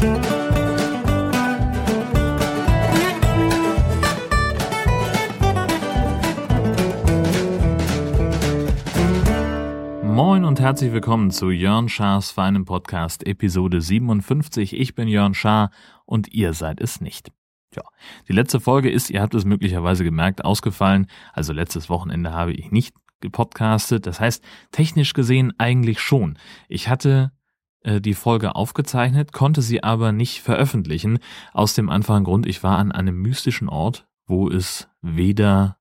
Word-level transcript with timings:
Moin 0.00 0.08
und 10.46 10.58
herzlich 10.58 10.94
willkommen 10.94 11.30
zu 11.30 11.50
Jörn 11.50 11.90
Schars 11.90 12.30
feinem 12.30 12.64
Podcast 12.64 13.26
Episode 13.26 13.82
57. 13.82 14.72
Ich 14.72 14.94
bin 14.94 15.06
Jörn 15.06 15.34
Schaar 15.34 15.70
und 16.06 16.32
ihr 16.32 16.54
seid 16.54 16.80
es 16.80 17.02
nicht. 17.02 17.30
Ja, 17.76 17.82
die 18.26 18.32
letzte 18.32 18.58
Folge 18.58 18.90
ist, 18.90 19.10
ihr 19.10 19.20
habt 19.20 19.34
es 19.34 19.44
möglicherweise 19.44 20.04
gemerkt, 20.04 20.46
ausgefallen. 20.46 21.08
Also 21.34 21.52
letztes 21.52 21.90
Wochenende 21.90 22.32
habe 22.32 22.54
ich 22.54 22.70
nicht 22.70 22.96
gepodcastet. 23.20 24.06
Das 24.06 24.18
heißt, 24.18 24.42
technisch 24.72 25.12
gesehen 25.12 25.52
eigentlich 25.58 26.00
schon. 26.00 26.38
Ich 26.70 26.88
hatte 26.88 27.32
die 27.84 28.14
Folge 28.14 28.54
aufgezeichnet, 28.54 29.32
konnte 29.32 29.62
sie 29.62 29.82
aber 29.82 30.12
nicht 30.12 30.42
veröffentlichen. 30.42 31.18
Aus 31.52 31.74
dem 31.74 31.88
einfachen 31.88 32.24
Grund, 32.24 32.46
ich 32.46 32.62
war 32.62 32.78
an 32.78 32.92
einem 32.92 33.16
mystischen 33.16 33.68
Ort, 33.68 34.06
wo 34.26 34.48
es 34.48 34.88
weder 35.00 35.78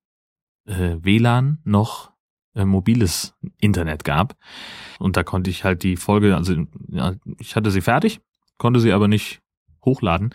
äh, 0.66 0.98
WLAN 1.02 1.60
noch 1.64 2.12
äh, 2.56 2.66
mobiles 2.66 3.36
Internet 3.60 4.04
gab. 4.04 4.36
Und 5.00 5.18
da 5.18 5.24
konnte 5.24 5.50
ich 5.50 5.64
halt 5.64 5.84
die 5.84 5.98
Folge, 5.98 6.36
also 6.36 6.66
ja, 6.88 7.16
ich 7.38 7.56
hatte 7.56 7.72
sie 7.72 7.82
fertig, 7.82 8.22
konnte 8.58 8.80
sie 8.80 8.92
aber 8.92 9.08
nicht 9.08 9.42
hochladen. 9.84 10.34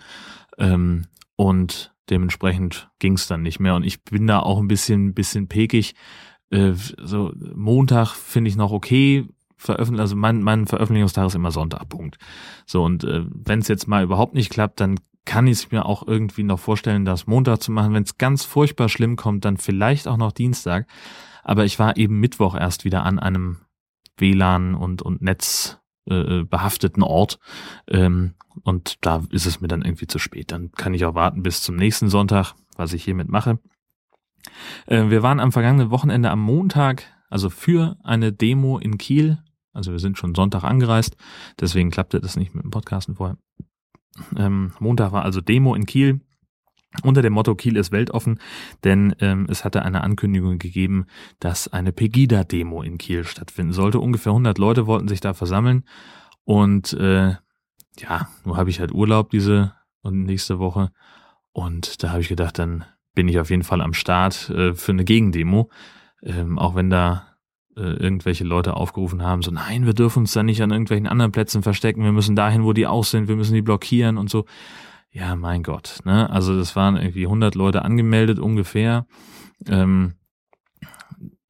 Ähm, 0.59 1.07
und 1.37 1.95
dementsprechend 2.11 2.91
ging 2.99 3.15
es 3.15 3.27
dann 3.27 3.43
nicht 3.43 3.61
mehr. 3.61 3.75
Und 3.75 3.85
ich 3.85 4.05
bin 4.05 4.27
da 4.27 4.41
auch 4.41 4.59
ein 4.59 4.69
bisschen, 4.69 5.15
bisschen 5.15 5.49
pekig. 5.49 5.95
Äh, 6.51 6.73
so 6.75 7.33
Montag 7.55 8.15
finde 8.15 8.49
ich 8.49 8.57
noch 8.57 8.73
okay. 8.73 9.29
Veröffentlichen, 9.65 10.01
also 10.01 10.17
mein, 10.17 10.43
mein 10.43 10.67
Veröffentlichungstag 10.67 11.27
ist 11.27 11.35
immer 11.35 11.51
Sonntag, 11.51 11.89
Punkt. 11.89 12.19
So, 12.67 12.85
und 12.85 13.05
äh, 13.05 13.25
wenn 13.29 13.61
es 13.61 13.69
jetzt 13.69 13.89
mal 13.89 14.05
überhaupt 14.05 14.35
nicht 14.35 14.51
klappt, 14.51 14.81
dann 14.81 14.99
kann 15.25 15.47
ich 15.47 15.59
es 15.59 15.71
mir 15.71 15.87
auch 15.87 16.07
irgendwie 16.07 16.43
noch 16.43 16.59
vorstellen, 16.59 17.05
das 17.05 17.27
Montag 17.27 17.63
zu 17.63 17.73
machen. 17.73 17.95
Wenn 17.95 18.03
es 18.03 18.19
ganz 18.19 18.45
furchtbar 18.45 18.89
schlimm 18.89 19.17
kommt, 19.17 19.45
dann 19.45 19.57
vielleicht 19.57 20.07
auch 20.07 20.19
noch 20.19 20.33
Dienstag. 20.33 20.87
Aber 21.43 21.65
ich 21.65 21.79
war 21.79 21.97
eben 21.97 22.21
Mittwoch 22.21 22.55
erst 22.55 22.85
wieder 22.85 23.05
an 23.05 23.19
einem 23.19 23.59
WLAN 24.19 24.75
und, 24.75 25.03
und 25.03 25.23
Netz 25.23 25.79
äh, 26.07 26.45
behafteten 26.45 27.03
Ort. 27.03 27.39
Ähm, 27.89 28.35
und 28.63 28.97
da 29.01 29.23
ist 29.31 29.47
es 29.47 29.61
mir 29.61 29.69
dann 29.69 29.83
irgendwie 29.83 30.07
zu 30.07 30.19
spät. 30.19 30.53
Dann 30.53 30.73
kann 30.73 30.95
ich 30.95 31.05
auch 31.05 31.15
warten 31.15 31.43
bis 31.43 31.63
zum 31.63 31.77
nächsten 31.77 32.09
Sonntag, 32.09 32.55
was 32.77 32.93
ich 32.93 33.05
hiermit 33.05 33.29
mache. 33.29 33.59
Äh, 34.87 35.09
wir 35.09 35.23
waren 35.23 35.41
am 35.41 35.53
vergangenen 35.53 35.91
Wochenende 35.91 36.31
am 36.31 36.41
Montag, 36.41 37.05
also 37.31 37.51
für 37.51 37.97
eine 38.03 38.33
Demo 38.33 38.79
in 38.79 38.99
Kiel. 38.99 39.39
Also 39.75 39.93
wir 39.93 39.99
sind 39.99 40.17
schon 40.17 40.35
Sonntag 40.35 40.65
angereist, 40.65 41.17
deswegen 41.61 41.91
klappte 41.91 42.21
das 42.21 42.37
nicht 42.37 42.55
mit 42.55 42.65
dem 42.65 42.71
Podcasten 42.71 43.17
vorher. 43.17 43.37
Ähm, 44.37 44.73
Montag 44.79 45.13
war 45.13 45.25
also 45.25 45.41
Demo 45.41 45.75
in 45.75 45.87
Kiel 45.87 46.21
unter 47.03 47.23
dem 47.23 47.33
Motto 47.33 47.55
Kiel 47.55 47.77
ist 47.77 47.91
weltoffen, 47.91 48.39
denn 48.85 49.15
ähm, 49.19 49.47
es 49.51 49.65
hatte 49.65 49.83
eine 49.83 50.03
Ankündigung 50.03 50.59
gegeben, 50.59 51.07
dass 51.41 51.67
eine 51.67 51.93
Pegida-Demo 51.93 52.83
in 52.83 52.99
Kiel 52.99 53.25
stattfinden 53.25 53.73
sollte. 53.73 53.99
Ungefähr 53.99 54.31
100 54.31 54.59
Leute 54.59 54.87
wollten 54.87 55.09
sich 55.09 55.21
da 55.21 55.35
versammeln 55.35 55.85
und 56.45 56.93
äh, 56.93 57.35
ja, 57.99 58.29
nur 58.45 58.57
habe 58.57 58.71
ich 58.71 58.81
halt 58.81 58.93
Urlaub 58.93 59.31
diese 59.31 59.75
und 60.03 60.23
nächste 60.25 60.59
Woche 60.59 60.93
und 61.53 62.03
da 62.03 62.11
habe 62.11 62.21
ich 62.21 62.29
gedacht, 62.29 62.59
dann 62.59 62.85
bin 63.15 63.29
ich 63.29 63.39
auf 63.39 63.51
jeden 63.51 63.63
Fall 63.63 63.81
am 63.81 63.95
Start 63.95 64.51
äh, 64.51 64.75
für 64.75 64.93
eine 64.93 65.05
Gegendemo, 65.05 65.71
ähm, 66.23 66.59
auch 66.59 66.75
wenn 66.75 66.91
da 66.91 67.34
irgendwelche 67.81 68.45
Leute 68.45 68.75
aufgerufen 68.75 69.23
haben, 69.23 69.43
so 69.43 69.51
nein, 69.51 69.87
wir 69.87 69.95
dürfen 69.95 70.21
uns 70.21 70.33
da 70.33 70.43
nicht 70.43 70.63
an 70.63 70.71
irgendwelchen 70.71 71.07
anderen 71.07 71.33
Plätzen 71.33 71.63
verstecken, 71.63 72.05
wir 72.05 72.13
müssen 72.13 72.37
dahin, 72.37 72.65
wo 72.65 72.73
die 72.73 72.87
aus 72.87 73.11
sind, 73.11 73.29
wir 73.29 73.37
müssen 73.37 73.55
die 73.55 73.63
blockieren 73.63 74.19
und 74.19 74.31
so. 74.31 74.45
Ja, 75.11 75.37
mein 75.37 75.63
Gott. 75.63 76.01
Ne? 76.05 76.29
Also 76.29 76.57
das 76.57 76.75
waren 76.75 76.97
irgendwie 76.97 77.25
100 77.25 77.55
Leute 77.55 77.83
angemeldet 77.83 78.41
ungefähr. 78.41 79.07
Ähm, 79.69 80.15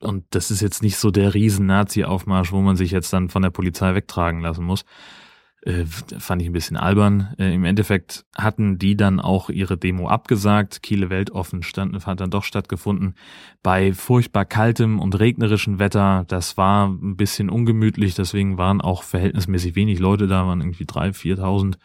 und 0.00 0.24
das 0.30 0.50
ist 0.50 0.60
jetzt 0.60 0.82
nicht 0.82 0.98
so 0.98 1.10
der 1.10 1.32
riesen 1.32 1.64
Nazi-Aufmarsch, 1.64 2.52
wo 2.52 2.60
man 2.60 2.76
sich 2.76 2.90
jetzt 2.90 3.12
dann 3.12 3.30
von 3.30 3.42
der 3.42 3.50
Polizei 3.50 3.94
wegtragen 3.94 4.40
lassen 4.40 4.64
muss. 4.64 4.84
Äh, 5.64 5.86
fand 5.86 6.42
ich 6.42 6.48
ein 6.48 6.52
bisschen 6.52 6.76
albern. 6.76 7.34
Äh, 7.38 7.54
Im 7.54 7.64
Endeffekt 7.64 8.26
hatten 8.36 8.78
die 8.78 8.96
dann 8.96 9.18
auch 9.18 9.48
ihre 9.48 9.78
Demo 9.78 10.08
abgesagt. 10.08 10.82
Kiele 10.82 11.08
Weltoffen 11.08 11.62
stand, 11.62 12.06
hat 12.06 12.20
dann 12.20 12.30
doch 12.30 12.44
stattgefunden. 12.44 13.14
Bei 13.62 13.94
furchtbar 13.94 14.44
kaltem 14.44 15.00
und 15.00 15.18
regnerischem 15.18 15.78
Wetter, 15.78 16.26
das 16.28 16.58
war 16.58 16.88
ein 16.88 17.16
bisschen 17.16 17.48
ungemütlich, 17.48 18.14
deswegen 18.14 18.58
waren 18.58 18.82
auch 18.82 19.02
verhältnismäßig 19.04 19.74
wenig 19.74 20.00
Leute 20.00 20.26
da, 20.26 20.46
waren 20.46 20.60
irgendwie 20.60 20.84
drei, 20.84 21.14
viertausend. 21.14 21.78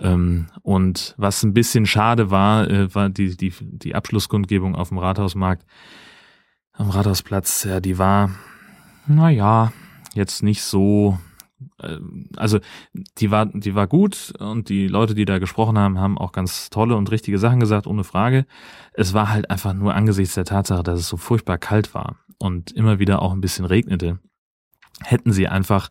Ähm, 0.00 0.46
und 0.62 1.14
was 1.18 1.42
ein 1.42 1.52
bisschen 1.52 1.84
schade 1.84 2.30
war, 2.30 2.70
äh, 2.70 2.94
war 2.94 3.10
die, 3.10 3.36
die, 3.36 3.52
die 3.60 3.94
Abschlusskundgebung 3.94 4.74
auf 4.74 4.88
dem 4.88 4.96
Rathausmarkt, 4.98 5.66
am 6.72 6.88
Rathausplatz, 6.88 7.64
ja, 7.64 7.80
die 7.80 7.98
war, 7.98 8.30
naja, 9.06 9.74
jetzt 10.14 10.42
nicht 10.42 10.62
so, 10.62 11.18
also 12.36 12.60
die 13.18 13.30
war, 13.30 13.46
die 13.46 13.74
war 13.74 13.86
gut 13.86 14.32
und 14.38 14.68
die 14.68 14.88
Leute, 14.88 15.14
die 15.14 15.24
da 15.24 15.38
gesprochen 15.38 15.78
haben, 15.78 15.98
haben 15.98 16.18
auch 16.18 16.32
ganz 16.32 16.70
tolle 16.70 16.96
und 16.96 17.10
richtige 17.10 17.38
Sachen 17.38 17.60
gesagt, 17.60 17.86
ohne 17.86 18.04
Frage. 18.04 18.46
Es 18.92 19.14
war 19.14 19.30
halt 19.30 19.50
einfach 19.50 19.74
nur 19.74 19.94
angesichts 19.94 20.34
der 20.34 20.44
Tatsache, 20.44 20.82
dass 20.82 21.00
es 21.00 21.08
so 21.08 21.16
furchtbar 21.16 21.58
kalt 21.58 21.94
war 21.94 22.16
und 22.38 22.72
immer 22.72 22.98
wieder 22.98 23.22
auch 23.22 23.32
ein 23.32 23.40
bisschen 23.40 23.64
regnete, 23.64 24.18
hätten 25.04 25.32
sie 25.32 25.48
einfach 25.48 25.90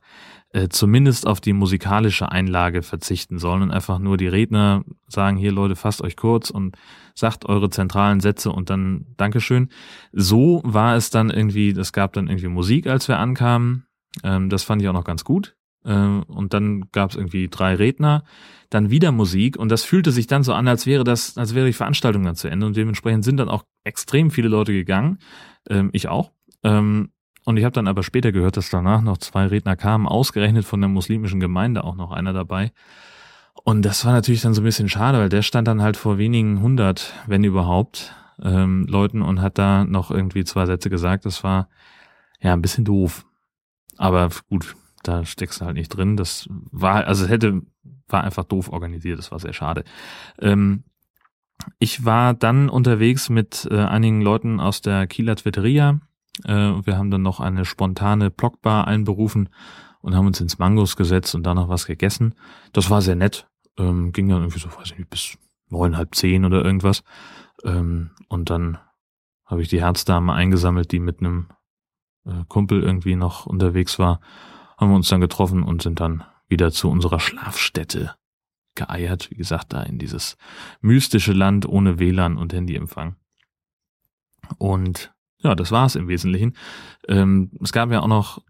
äh, 0.54 0.68
zumindest 0.68 1.26
auf 1.28 1.40
die 1.40 1.54
musikalische 1.54 2.30
Einlage 2.30 2.82
verzichten 2.82 3.40
sollen 3.40 3.62
und 3.62 3.72
einfach 3.72 4.00
nur 4.00 4.18
die 4.18 4.28
Redner 4.28 4.84
sagen, 5.08 5.38
hier 5.38 5.52
Leute, 5.52 5.76
fasst 5.76 6.02
euch 6.02 6.18
kurz 6.18 6.50
und 6.50 6.78
sagt 7.16 7.46
eure 7.46 7.70
zentralen 7.70 8.20
Sätze 8.20 8.52
und 8.52 8.70
dann 8.70 9.06
Dankeschön. 9.18 9.70
So 10.12 10.62
war 10.66 10.96
es 10.96 11.10
dann 11.10 11.30
irgendwie, 11.30 11.70
es 11.70 11.94
gab 11.94 12.14
dann 12.14 12.28
irgendwie 12.28 12.50
Musik, 12.50 12.88
als 12.88 13.08
wir 13.08 13.18
ankamen. 13.18 13.86
Ähm, 14.24 14.50
das 14.50 14.64
fand 14.64 14.82
ich 14.82 14.90
auch 14.90 14.94
noch 14.94 15.06
ganz 15.06 15.24
gut. 15.24 15.56
Ähm, 15.86 16.24
und 16.28 16.54
dann 16.54 16.90
gab 16.92 17.12
es 17.12 17.16
irgendwie 17.16 17.48
drei 17.50 17.76
Redner, 17.76 18.24
dann 18.70 18.90
wieder 18.90 19.12
Musik 19.12 19.58
und 19.58 19.70
das 19.70 19.84
fühlte 19.84 20.12
sich 20.12 20.28
dann 20.28 20.44
so 20.44 20.54
an, 20.54 20.68
als 20.68 20.86
wäre 20.86 21.04
das, 21.04 21.38
als 21.38 21.56
wäre 21.56 21.66
die 21.66 21.74
Veranstaltung 21.74 22.24
dann 22.24 22.36
zu 22.36 22.48
Ende 22.48 22.66
und 22.66 22.78
dementsprechend 22.78 23.26
sind 23.26 23.38
dann 23.38 23.50
auch 23.50 23.64
extrem 23.84 24.32
viele 24.32 24.48
Leute 24.48 24.74
gegangen. 24.74 25.20
Ähm, 25.70 25.90
ich 25.94 26.08
auch. 26.08 26.32
Ähm, 26.64 27.10
und 27.44 27.58
ich 27.58 27.64
habe 27.64 27.74
dann 27.74 27.88
aber 27.88 28.04
später 28.04 28.32
gehört, 28.32 28.58
dass 28.58 28.70
danach 28.70 29.02
noch 29.02 29.18
zwei 29.18 29.48
Redner 29.48 29.76
kamen, 29.76 30.08
ausgerechnet 30.08 30.64
von 30.64 30.80
der 30.80 30.90
muslimischen 30.90 31.40
Gemeinde 31.40 31.84
auch 31.84 31.96
noch 31.96 32.12
einer 32.12 32.34
dabei. 32.34 32.72
Und 33.64 33.84
das 33.84 34.06
war 34.06 34.14
natürlich 34.14 34.42
dann 34.42 34.54
so 34.54 34.62
ein 34.62 34.66
bisschen 34.66 34.90
schade, 34.90 35.18
weil 35.18 35.30
der 35.30 35.42
stand 35.42 35.68
dann 35.68 35.82
halt 35.82 35.98
vor 35.98 36.18
wenigen 36.18 36.62
hundert, 36.62 37.14
wenn 37.28 37.44
überhaupt, 37.44 38.14
ähm, 38.42 38.86
Leuten 38.88 39.22
und 39.22 39.42
hat 39.42 39.58
da 39.58 39.84
noch 39.86 40.12
irgendwie 40.12 40.44
zwei 40.44 40.66
Sätze 40.66 40.90
gesagt. 40.90 41.26
Das 41.26 41.44
war 41.44 41.68
ja 42.40 42.54
ein 42.54 42.62
bisschen 42.62 42.86
doof. 42.86 43.26
Aber 43.98 44.30
gut, 44.50 44.76
da 45.04 45.26
steckst 45.26 45.62
du 45.62 45.66
halt 45.66 45.76
nicht 45.76 45.90
drin. 45.90 46.18
Das 46.18 46.48
war, 46.50 47.06
also 47.08 47.28
hätte, 47.28 47.62
war 48.08 48.24
einfach 48.24 48.44
doof 48.44 48.70
organisiert, 48.70 49.20
das 49.20 49.32
war 49.32 49.40
sehr 49.40 49.54
schade. 49.54 49.84
Ähm, 50.40 50.84
ich 51.80 52.06
war 52.06 52.34
dann 52.34 52.70
unterwegs 52.70 53.30
mit 53.30 53.68
äh, 53.70 53.78
einigen 53.78 54.22
Leuten 54.22 54.60
aus 54.60 54.82
der 54.82 55.06
Kieler 55.08 55.36
Twitteria, 55.36 56.00
äh, 56.46 56.52
wir 56.54 56.98
haben 56.98 57.12
dann 57.12 57.22
noch 57.22 57.40
eine 57.40 57.66
spontane 57.66 58.30
Blockbar 58.30 58.88
einberufen 58.88 59.50
und 60.02 60.16
haben 60.16 60.28
uns 60.28 60.42
ins 60.42 60.60
Mangos 60.60 60.96
gesetzt 60.96 61.36
und 61.36 61.44
da 61.44 61.54
noch 61.54 61.70
was 61.70 61.86
gegessen. 61.86 62.36
Das 62.74 62.90
war 62.90 63.02
sehr 63.02 63.16
nett. 63.16 63.48
Ähm, 63.78 64.12
ging 64.12 64.30
dann 64.30 64.42
irgendwie 64.42 64.60
so, 64.60 64.70
weiß 64.70 64.92
ich 64.92 64.98
nicht, 64.98 65.10
bis 65.10 65.38
neun, 65.70 65.98
halb 65.98 66.16
zehn 66.16 66.46
oder 66.46 66.64
irgendwas. 66.64 67.04
Ähm, 67.64 68.12
und 68.28 68.50
dann 68.50 68.78
habe 69.46 69.62
ich 69.62 69.68
die 69.68 69.82
Herzdame 69.82 70.34
eingesammelt, 70.34 70.92
die 70.92 71.00
mit 71.00 71.20
einem 71.20 71.48
äh, 72.26 72.44
Kumpel 72.48 72.82
irgendwie 72.82 73.16
noch 73.16 73.46
unterwegs 73.46 74.00
war. 74.00 74.22
Haben 74.82 74.90
wir 74.90 74.96
uns 74.96 75.08
dann 75.10 75.22
getroffen 75.22 75.64
und 75.64 75.82
sind 75.82 76.00
dann 76.00 76.24
wieder 76.50 76.72
zu 76.72 76.90
unserer 76.90 77.20
Schlafstätte 77.20 78.16
geeiert. 78.76 79.30
Wie 79.30 79.36
gesagt, 79.36 79.74
da 79.74 79.84
in 79.84 80.00
dieses 80.00 80.38
mystische 80.82 81.34
Land 81.34 81.68
ohne 81.68 82.00
WLAN 82.00 82.36
und 82.36 82.52
Handyempfang. 82.52 83.16
Und 84.58 85.14
ja, 85.38 85.56
das 85.56 85.72
war 85.72 85.86
es 85.86 85.96
im 85.96 86.08
Wesentlichen. 86.08 86.58
Ähm, 87.08 87.52
es 87.62 87.72
gab 87.72 87.92
ja 87.92 88.02
auch 88.02 88.08
noch 88.08 88.42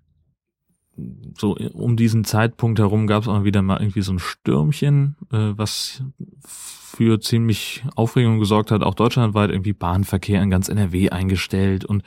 so 1.37 1.55
um 1.55 1.95
diesen 1.95 2.23
Zeitpunkt 2.23 2.79
herum 2.79 3.07
gab 3.07 3.23
es 3.23 3.29
auch 3.29 3.43
wieder 3.43 3.61
mal 3.61 3.81
irgendwie 3.81 4.01
so 4.01 4.13
ein 4.13 4.19
Stürmchen, 4.19 5.15
äh, 5.31 5.53
was 5.57 6.03
für 6.47 7.19
ziemlich 7.19 7.83
Aufregung 7.95 8.39
gesorgt 8.39 8.71
hat, 8.71 8.83
auch 8.83 8.93
deutschlandweit 8.93 9.49
irgendwie 9.49 9.73
Bahnverkehr 9.73 10.41
in 10.41 10.49
ganz 10.49 10.69
NRW 10.69 11.09
eingestellt 11.09 11.85
und 11.85 12.03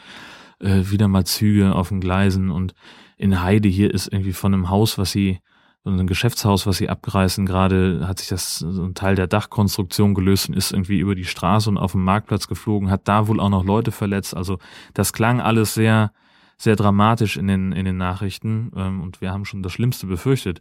äh, 0.60 0.82
wieder 0.90 1.08
mal 1.08 1.25
Züge 1.25 1.75
auf 1.75 1.88
den 1.88 2.00
Gleisen 2.00 2.50
und 2.50 2.75
in 3.16 3.43
Heide 3.43 3.69
hier 3.69 3.93
ist 3.93 4.12
irgendwie 4.12 4.32
von 4.32 4.55
einem 4.55 4.69
Haus, 4.69 4.99
was 4.99 5.12
sie 5.12 5.40
so 5.84 5.90
ein 5.90 6.06
Geschäftshaus, 6.06 6.66
was 6.66 6.78
sie 6.78 6.88
abreißen, 6.88 7.44
gerade 7.44 8.08
hat 8.08 8.19
sich 8.19 8.28
das 8.28 8.58
so 8.58 8.82
ein 8.82 8.94
Teil 8.94 9.16
der 9.16 9.26
Dachkonstruktion 9.26 10.14
gelöst 10.14 10.49
und 10.49 10.56
ist 10.56 10.72
irgendwie 10.72 10.99
über 10.99 11.14
die 11.14 11.26
Straße 11.26 11.69
und 11.69 11.76
auf 11.76 11.93
dem 11.93 12.05
Marktplatz 12.05 12.49
geflogen, 12.49 12.90
hat 12.90 13.06
da 13.06 13.28
wohl 13.28 13.38
auch 13.38 13.50
noch 13.50 13.64
Leute 13.64 13.93
verletzt. 13.93 14.34
Also 14.34 14.58
das 14.94 15.12
klang 15.12 15.43
alles 15.43 15.75
sehr, 15.75 16.12
sehr 16.56 16.75
dramatisch 16.76 17.37
in 17.37 17.49
den, 17.49 17.72
in 17.72 17.84
den 17.84 17.99
Nachrichten 17.99 18.72
ähm, 18.75 19.02
und 19.02 19.20
wir 19.20 19.31
haben 19.31 19.44
schon 19.44 19.62
das 19.62 19.72
Schlimmste 19.72 20.06
befürchtet, 20.06 20.61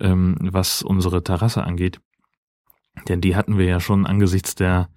ähm, 0.00 0.36
was 0.40 0.82
unsere 0.82 1.22
Terrasse 1.22 1.62
angeht. 1.62 2.00
Denn 3.08 3.20
die 3.20 3.36
hatten 3.36 3.58
wir 3.58 3.66
ja 3.66 3.78
schon 3.78 4.06
angesichts 4.06 4.56
der 4.56 4.88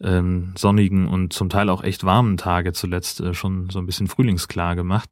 ähm, 0.00 0.54
sonnigen 0.56 1.06
und 1.06 1.32
zum 1.32 1.50
Teil 1.50 1.68
auch 1.68 1.84
echt 1.84 2.02
warmen 2.02 2.36
Tage 2.36 2.72
zuletzt 2.72 3.20
äh, 3.20 3.32
schon 3.32 3.70
so 3.70 3.78
ein 3.78 3.86
bisschen 3.86 4.08
frühlingsklar 4.08 4.74
gemacht 4.74 5.08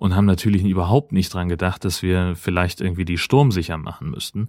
und 0.00 0.16
haben 0.16 0.24
natürlich 0.24 0.64
überhaupt 0.64 1.12
nicht 1.12 1.34
dran 1.34 1.50
gedacht, 1.50 1.84
dass 1.84 2.02
wir 2.02 2.34
vielleicht 2.34 2.80
irgendwie 2.80 3.04
die 3.04 3.18
sturmsicher 3.18 3.76
machen 3.76 4.08
müssten. 4.08 4.48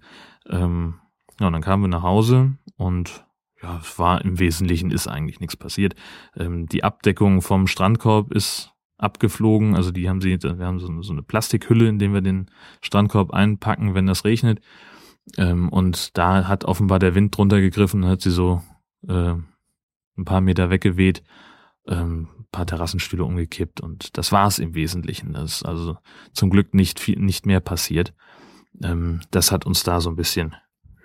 Ähm, 0.49 0.95
ja, 1.41 1.47
und 1.47 1.53
dann 1.53 1.61
kamen 1.61 1.83
wir 1.83 1.89
nach 1.89 2.03
Hause 2.03 2.53
und 2.77 3.25
ja, 3.61 3.79
es 3.81 3.99
war 3.99 4.23
im 4.23 4.39
Wesentlichen 4.39 4.91
ist 4.91 5.09
eigentlich 5.09 5.41
nichts 5.41 5.57
passiert. 5.57 5.93
Ähm, 6.37 6.67
die 6.67 6.85
Abdeckung 6.85 7.41
vom 7.41 7.67
Strandkorb 7.67 8.31
ist 8.31 8.71
abgeflogen. 8.97 9.75
Also 9.75 9.91
die 9.91 10.07
haben 10.07 10.21
sie, 10.21 10.41
wir 10.41 10.65
haben 10.65 10.79
so, 10.79 11.01
so 11.01 11.11
eine 11.11 11.21
Plastikhülle, 11.21 11.89
in 11.89 11.99
dem 11.99 12.13
wir 12.13 12.21
den 12.21 12.49
Strandkorb 12.81 13.31
einpacken, 13.31 13.93
wenn 13.93 14.05
das 14.05 14.23
regnet. 14.23 14.61
Ähm, 15.37 15.67
und 15.67 16.17
da 16.17 16.47
hat 16.47 16.63
offenbar 16.63 16.99
der 16.99 17.13
Wind 17.13 17.35
drunter 17.35 17.59
gegriffen, 17.59 18.05
hat 18.05 18.21
sie 18.21 18.31
so 18.31 18.61
äh, 19.05 19.33
ein 19.33 20.25
paar 20.25 20.39
Meter 20.39 20.69
weggeweht, 20.69 21.23
ähm, 21.89 22.29
paar 22.51 22.65
Terrassenstühle 22.65 23.23
umgekippt 23.23 23.81
und 23.81 24.17
das 24.17 24.31
war 24.31 24.47
es 24.47 24.59
im 24.59 24.73
Wesentlichen. 24.75 25.33
Das 25.33 25.55
ist 25.55 25.63
also 25.63 25.97
zum 26.33 26.49
Glück 26.49 26.73
nicht 26.73 26.99
viel, 26.99 27.19
nicht 27.19 27.45
mehr 27.45 27.59
passiert. 27.59 28.13
Ähm, 28.83 29.21
das 29.31 29.51
hat 29.51 29.65
uns 29.65 29.83
da 29.83 30.01
so 30.01 30.09
ein 30.09 30.15
bisschen, 30.15 30.55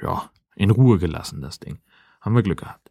ja, 0.02 0.30
in 0.56 0.70
Ruhe 0.70 0.98
gelassen, 0.98 1.40
das 1.40 1.60
Ding. 1.60 1.78
Haben 2.20 2.34
wir 2.34 2.42
Glück 2.42 2.60
gehabt. 2.60 2.90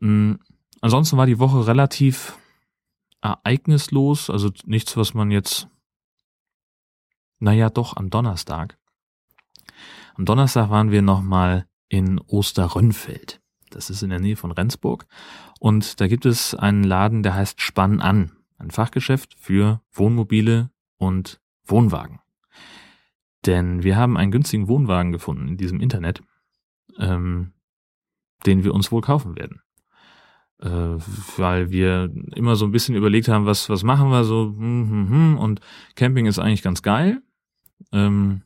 Mhm. 0.00 0.38
Ansonsten 0.80 1.16
war 1.16 1.26
die 1.26 1.38
Woche 1.38 1.66
relativ 1.66 2.38
ereignislos, 3.22 4.28
also 4.28 4.50
nichts, 4.64 4.96
was 4.96 5.14
man 5.14 5.30
jetzt, 5.30 5.68
naja, 7.38 7.70
doch 7.70 7.96
am 7.96 8.10
Donnerstag. 8.10 8.78
Am 10.14 10.24
Donnerstag 10.24 10.70
waren 10.70 10.90
wir 10.90 11.02
nochmal 11.02 11.66
in 11.88 12.20
Osterrönfeld. 12.20 13.40
Das 13.76 13.90
ist 13.90 14.02
in 14.02 14.08
der 14.08 14.20
Nähe 14.20 14.36
von 14.36 14.52
Rendsburg. 14.52 15.06
Und 15.60 16.00
da 16.00 16.08
gibt 16.08 16.24
es 16.24 16.54
einen 16.54 16.82
Laden, 16.82 17.22
der 17.22 17.34
heißt 17.34 17.60
Spann 17.60 18.00
an. 18.00 18.32
Ein 18.56 18.70
Fachgeschäft 18.70 19.34
für 19.38 19.82
Wohnmobile 19.92 20.70
und 20.96 21.42
Wohnwagen. 21.66 22.20
Denn 23.44 23.82
wir 23.82 23.96
haben 23.96 24.16
einen 24.16 24.30
günstigen 24.32 24.66
Wohnwagen 24.66 25.12
gefunden 25.12 25.46
in 25.46 25.56
diesem 25.58 25.80
Internet. 25.80 26.22
Ähm, 26.98 27.52
den 28.46 28.64
wir 28.64 28.72
uns 28.72 28.90
wohl 28.90 29.02
kaufen 29.02 29.36
werden. 29.36 29.60
Äh, 30.58 30.68
weil 31.36 31.70
wir 31.70 32.10
immer 32.34 32.56
so 32.56 32.64
ein 32.64 32.72
bisschen 32.72 32.94
überlegt 32.94 33.28
haben, 33.28 33.44
was, 33.44 33.68
was 33.68 33.82
machen 33.82 34.08
wir 34.08 34.24
so, 34.24 34.54
hm, 34.56 34.90
hm, 34.90 35.10
hm, 35.10 35.38
und 35.38 35.60
Camping 35.96 36.24
ist 36.24 36.38
eigentlich 36.38 36.62
ganz 36.62 36.80
geil. 36.80 37.20
Ähm, 37.92 38.40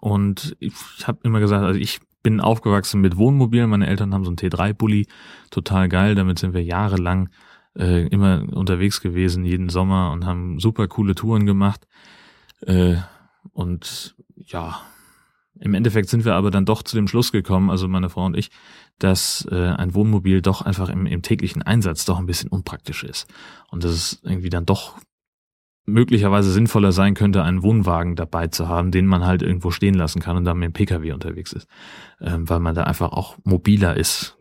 und 0.00 0.56
ich 0.58 0.72
habe 1.06 1.18
immer 1.22 1.40
gesagt, 1.40 1.64
also 1.64 1.78
ich 1.78 2.00
bin 2.22 2.40
aufgewachsen 2.40 3.00
mit 3.00 3.16
Wohnmobilen, 3.16 3.70
meine 3.70 3.86
Eltern 3.86 4.14
haben 4.14 4.24
so 4.24 4.30
einen 4.30 4.36
T3-Bully, 4.36 5.06
total 5.50 5.88
geil, 5.88 6.14
damit 6.14 6.38
sind 6.38 6.54
wir 6.54 6.62
jahrelang 6.62 7.30
äh, 7.76 8.06
immer 8.08 8.44
unterwegs 8.52 9.00
gewesen, 9.00 9.44
jeden 9.44 9.68
Sommer 9.68 10.10
und 10.12 10.26
haben 10.26 10.58
super 10.60 10.88
coole 10.88 11.14
Touren 11.14 11.46
gemacht. 11.46 11.86
Äh, 12.60 12.96
und 13.52 14.14
ja, 14.36 14.80
im 15.60 15.74
Endeffekt 15.74 16.08
sind 16.08 16.24
wir 16.24 16.34
aber 16.34 16.50
dann 16.50 16.64
doch 16.64 16.82
zu 16.82 16.96
dem 16.96 17.08
Schluss 17.08 17.32
gekommen, 17.32 17.70
also 17.70 17.86
meine 17.88 18.08
Frau 18.08 18.24
und 18.24 18.36
ich, 18.36 18.50
dass 18.98 19.46
äh, 19.50 19.68
ein 19.68 19.94
Wohnmobil 19.94 20.42
doch 20.42 20.62
einfach 20.62 20.88
im, 20.88 21.06
im 21.06 21.22
täglichen 21.22 21.62
Einsatz 21.62 22.04
doch 22.04 22.18
ein 22.18 22.26
bisschen 22.26 22.50
unpraktisch 22.50 23.04
ist. 23.04 23.26
Und 23.70 23.84
dass 23.84 23.92
es 23.92 24.20
irgendwie 24.22 24.50
dann 24.50 24.66
doch 24.66 24.98
möglicherweise 25.84 26.50
sinnvoller 26.50 26.92
sein 26.92 27.14
könnte, 27.14 27.42
einen 27.42 27.62
Wohnwagen 27.62 28.14
dabei 28.14 28.46
zu 28.46 28.68
haben, 28.68 28.90
den 28.90 29.06
man 29.06 29.26
halt 29.26 29.42
irgendwo 29.42 29.70
stehen 29.70 29.94
lassen 29.94 30.20
kann 30.20 30.36
und 30.36 30.44
dann 30.44 30.58
mit 30.58 30.68
dem 30.68 30.72
Pkw 30.72 31.12
unterwegs 31.12 31.52
ist. 31.52 31.66
Ähm, 32.20 32.48
weil 32.48 32.60
man 32.60 32.74
da 32.74 32.84
einfach 32.84 33.12
auch 33.12 33.36
mobiler 33.44 33.96
ist, 33.96 34.36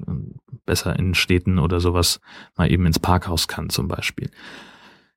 besser 0.65 0.97
in 0.97 1.15
Städten 1.15 1.57
oder 1.59 1.79
sowas 1.79 2.21
mal 2.55 2.71
eben 2.71 2.85
ins 2.85 2.99
Parkhaus 2.99 3.47
kann 3.47 3.69
zum 3.69 3.87
Beispiel. 3.87 4.29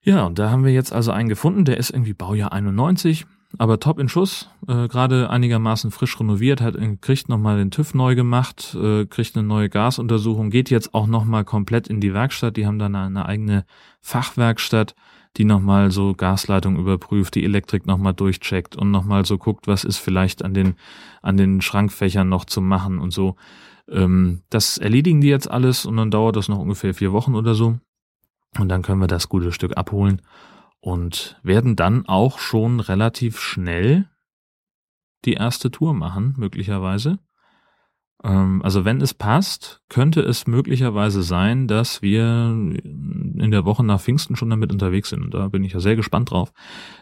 Ja, 0.01 0.25
und 0.25 0.39
da 0.39 0.51
haben 0.51 0.65
wir 0.65 0.73
jetzt 0.73 0.93
also 0.93 1.13
einen 1.13 1.29
gefunden, 1.29 1.65
der 1.65 1.79
ist 1.79 1.91
irgendwie 1.91 2.13
Baujahr 2.13 2.53
91, 2.53 3.27
aber 3.57 3.81
top 3.81 3.99
in 3.99 4.09
Schuss, 4.09 4.51
äh, 4.67 4.89
gerade 4.89 5.31
einigermaßen 5.31 5.91
frisch 5.91 6.19
renoviert, 6.19 6.61
hat 6.61 6.77
äh, 6.77 6.97
kriegt 7.01 7.29
nochmal 7.29 7.57
den 7.57 7.71
TÜV 7.71 7.95
neu 7.95 8.15
gemacht, 8.15 8.77
äh, 8.81 9.07
kriegt 9.07 9.37
eine 9.37 9.47
neue 9.47 9.69
Gasuntersuchung, 9.69 10.51
geht 10.51 10.71
jetzt 10.71 10.95
auch 10.95 11.07
nochmal 11.07 11.45
komplett 11.45 11.89
in 11.89 12.01
die 12.01 12.13
Werkstatt. 12.13 12.57
Die 12.57 12.67
haben 12.67 12.79
dann 12.79 12.95
eine 12.95 13.27
eigene 13.27 13.65
Fachwerkstatt, 14.01 14.95
die 15.37 15.45
nochmal 15.45 15.91
so 15.91 16.15
Gasleitung 16.15 16.77
überprüft, 16.77 17.35
die 17.35 17.45
Elektrik 17.45 17.87
nochmal 17.87 18.15
durchcheckt 18.15 18.77
und 18.77 18.91
nochmal 18.91 19.25
so 19.25 19.39
guckt, 19.39 19.67
was 19.67 19.85
ist 19.85 19.99
vielleicht 19.99 20.45
an 20.45 20.55
den, 20.55 20.75
an 21.23 21.37
den 21.37 21.61
Schrankfächern 21.61 22.29
noch 22.29 22.45
zu 22.45 22.61
machen 22.61 22.99
und 22.99 23.13
so. 23.13 23.37
Ähm, 23.89 24.43
das 24.51 24.79
erledigen 24.79 25.21
die 25.21 25.29
jetzt 25.29 25.51
alles 25.51 25.87
und 25.87 25.97
dann 25.97 26.11
dauert 26.11 26.37
das 26.37 26.49
noch 26.49 26.59
ungefähr 26.59 26.95
vier 26.95 27.13
Wochen 27.13 27.35
oder 27.35 27.55
so. 27.55 27.79
Und 28.59 28.69
dann 28.69 28.83
können 28.83 29.01
wir 29.01 29.09
das 29.09 29.29
gute 29.29 29.51
Stück 29.51 29.77
abholen 29.77 30.23
und 30.81 31.41
werden 31.43 31.77
dann 31.77 32.07
auch 32.07 32.39
schon 32.39 32.79
relativ 32.79 33.41
schnell 33.41 34.09
die 35.25 35.33
erste 35.33 35.71
Tour 35.71 35.95
machen, 35.95 36.35
möglicherweise. 36.37 37.19
Ähm, 38.25 38.63
also 38.65 38.85
wenn 38.85 39.01
es 39.01 39.15
passt, 39.15 39.83
könnte 39.89 40.23
es 40.23 40.47
möglicherweise 40.47 41.23
sein, 41.23 41.69
dass 41.69 42.03
wir 42.03 42.25
in 42.25 43.51
der 43.51 43.65
Woche 43.65 43.85
nach 43.85 44.01
Pfingsten 44.01 44.35
schon 44.35 44.51
damit 44.51 44.73
unterwegs 44.73 45.11
sind. 45.11 45.23
Und 45.23 45.35
da 45.35 45.49
bin 45.49 45.63
ich 45.63 45.75
ja 45.75 45.81
sehr 45.81 45.97
gespannt 45.97 46.31
drauf. 46.31 46.53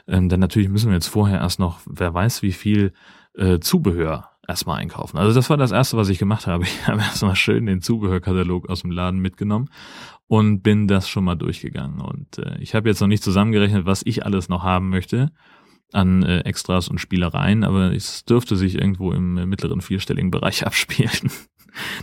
Ähm, 0.08 0.28
denn 0.28 0.40
natürlich 0.40 0.68
müssen 0.68 0.88
wir 0.88 0.94
jetzt 0.94 1.08
vorher 1.08 1.40
erst 1.40 1.60
noch, 1.60 1.80
wer 1.86 2.12
weiß, 2.12 2.42
wie 2.42 2.52
viel 2.52 2.92
äh, 3.34 3.60
Zubehör 3.60 4.30
erstmal 4.46 4.80
einkaufen. 4.80 5.18
Also 5.18 5.32
das 5.32 5.48
war 5.48 5.56
das 5.56 5.70
Erste, 5.70 5.96
was 5.96 6.08
ich 6.08 6.18
gemacht 6.18 6.46
habe. 6.46 6.64
Ich 6.82 6.88
habe 6.88 7.00
erstmal 7.00 7.36
schön 7.36 7.66
den 7.66 7.80
Zubehörkatalog 7.80 8.68
aus 8.68 8.82
dem 8.82 8.90
Laden 8.90 9.20
mitgenommen 9.20 9.70
und 10.26 10.62
bin 10.62 10.88
das 10.88 11.08
schon 11.08 11.24
mal 11.24 11.36
durchgegangen. 11.36 12.00
Und 12.00 12.38
äh, 12.38 12.58
ich 12.58 12.74
habe 12.74 12.88
jetzt 12.88 13.00
noch 13.00 13.08
nicht 13.08 13.22
zusammengerechnet, 13.22 13.86
was 13.86 14.02
ich 14.04 14.26
alles 14.26 14.48
noch 14.48 14.64
haben 14.64 14.88
möchte 14.88 15.30
an 15.92 16.22
äh, 16.22 16.40
Extras 16.40 16.88
und 16.88 16.98
Spielereien, 16.98 17.64
aber 17.64 17.92
es 17.92 18.24
dürfte 18.24 18.56
sich 18.56 18.76
irgendwo 18.76 19.12
im 19.12 19.38
äh, 19.38 19.46
mittleren 19.46 19.80
vierstelligen 19.80 20.30
Bereich 20.30 20.66
abspielen. 20.66 21.30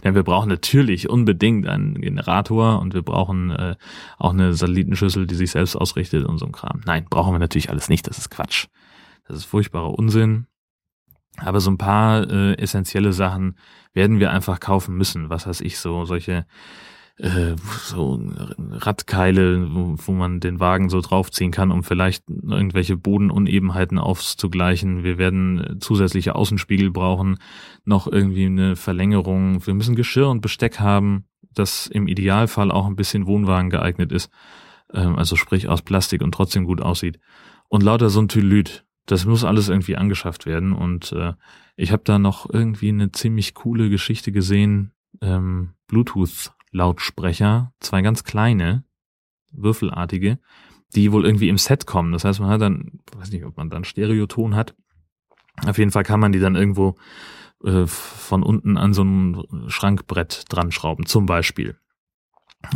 Denn 0.04 0.16
wir 0.16 0.24
brauchen 0.24 0.50
natürlich 0.50 1.10
unbedingt 1.10 1.68
einen 1.68 2.02
Generator 2.02 2.80
und 2.80 2.94
wir 2.94 3.04
brauchen 3.04 3.52
äh, 3.52 3.76
auch 4.18 4.34
eine 4.34 4.54
Satellitenschüssel, 4.54 5.28
die 5.28 5.36
sich 5.36 5.52
selbst 5.52 5.76
ausrichtet 5.76 6.26
und 6.26 6.40
so 6.40 6.46
ein 6.46 6.52
Kram. 6.52 6.82
Nein, 6.86 7.06
brauchen 7.10 7.34
wir 7.34 7.40
natürlich 7.40 7.70
alles 7.70 7.90
nicht. 7.90 8.08
Das 8.08 8.18
ist 8.18 8.32
Quatsch. 8.32 8.68
Das 9.28 9.38
ist 9.38 9.46
furchtbarer 9.46 9.94
Unsinn. 9.94 10.48
Aber 11.38 11.60
so 11.60 11.70
ein 11.70 11.78
paar 11.78 12.30
äh, 12.30 12.54
essentielle 12.56 13.14
Sachen 13.14 13.58
werden 13.94 14.20
wir 14.20 14.32
einfach 14.32 14.60
kaufen 14.60 14.96
müssen. 14.96 15.30
Was 15.30 15.48
weiß 15.48 15.62
ich, 15.62 15.78
so 15.78 16.06
solche 16.06 16.46
äh, 17.20 17.56
so 17.84 18.20
Radkeile, 18.72 19.74
wo, 19.74 19.96
wo 19.98 20.12
man 20.12 20.40
den 20.40 20.60
Wagen 20.60 20.90
so 20.90 21.02
draufziehen 21.02 21.52
kann, 21.52 21.72
um 21.72 21.84
vielleicht 21.84 22.24
irgendwelche 22.30 22.98
Bodenunebenheiten 22.98 24.00
aufzugleichen. 24.00 25.04
Wir 25.04 25.18
werden 25.18 25.78
zusätzliche 25.80 26.36
Außenspiegel 26.36 26.92
brauchen, 26.92 27.38
noch 27.86 28.08
irgendwie 28.08 28.46
eine 28.46 28.76
Verlängerung. 28.76 29.66
Wir 29.66 29.74
müssen 29.74 29.96
Geschirr 29.96 30.30
und 30.30 30.42
Besteck 30.42 30.80
haben, 30.80 31.26
das 31.54 31.88
im 31.88 32.08
Idealfall 32.08 32.72
auch 32.72 32.88
ein 32.88 32.96
bisschen 32.96 33.28
Wohnwagen 33.28 33.70
geeignet 33.70 34.12
ist. 34.12 34.32
Ähm, 34.94 35.16
also 35.16 35.36
sprich 35.36 35.68
aus 35.68 35.82
Plastik 35.82 36.22
und 36.22 36.34
trotzdem 36.34 36.66
gut 36.66 36.82
aussieht. 36.82 37.20
Und 37.68 37.84
lauter 37.84 38.10
so 38.10 38.22
ein 38.22 38.30
Tylüt 38.30 38.86
das 39.10 39.26
muss 39.26 39.44
alles 39.44 39.70
irgendwie 39.70 39.98
angeschafft 39.98 40.46
werden. 40.46 40.72
Und 40.72 41.12
äh, 41.14 41.34
ich 41.76 41.92
habe 41.92 42.04
da 42.06 42.20
noch 42.20 42.48
irgendwie 42.52 42.90
eine 42.90 43.12
ziemlich 43.12 43.56
coole 43.56 43.90
Geschichte 43.90 44.32
gesehen. 44.32 44.92
Ähm, 45.22 45.74
Bluetooth-Lautsprecher, 46.72 47.74
zwei 47.80 48.02
ganz 48.02 48.24
kleine, 48.24 48.84
würfelartige, 49.52 50.40
die 50.96 51.12
wohl 51.12 51.26
irgendwie 51.26 51.50
im 51.50 51.58
Set 51.58 51.86
kommen. 51.86 52.12
Das 52.12 52.24
heißt, 52.24 52.40
man 52.40 52.50
hat 52.50 52.62
dann, 52.62 53.00
weiß 53.16 53.32
nicht, 53.32 53.46
ob 53.46 53.58
man 53.58 53.70
dann 53.70 53.84
Stereoton 53.84 54.56
hat. 54.56 54.76
Auf 55.66 55.78
jeden 55.78 55.92
Fall 55.92 56.04
kann 56.04 56.20
man 56.20 56.32
die 56.32 56.40
dann 56.40 56.56
irgendwo 56.56 56.96
äh, 57.64 57.86
von 57.86 58.44
unten 58.44 58.78
an 58.78 58.94
so 58.94 59.04
ein 59.04 59.66
Schrankbrett 59.68 60.46
dran 60.50 60.72
schrauben, 60.72 61.06
zum 61.06 61.26
Beispiel, 61.26 61.78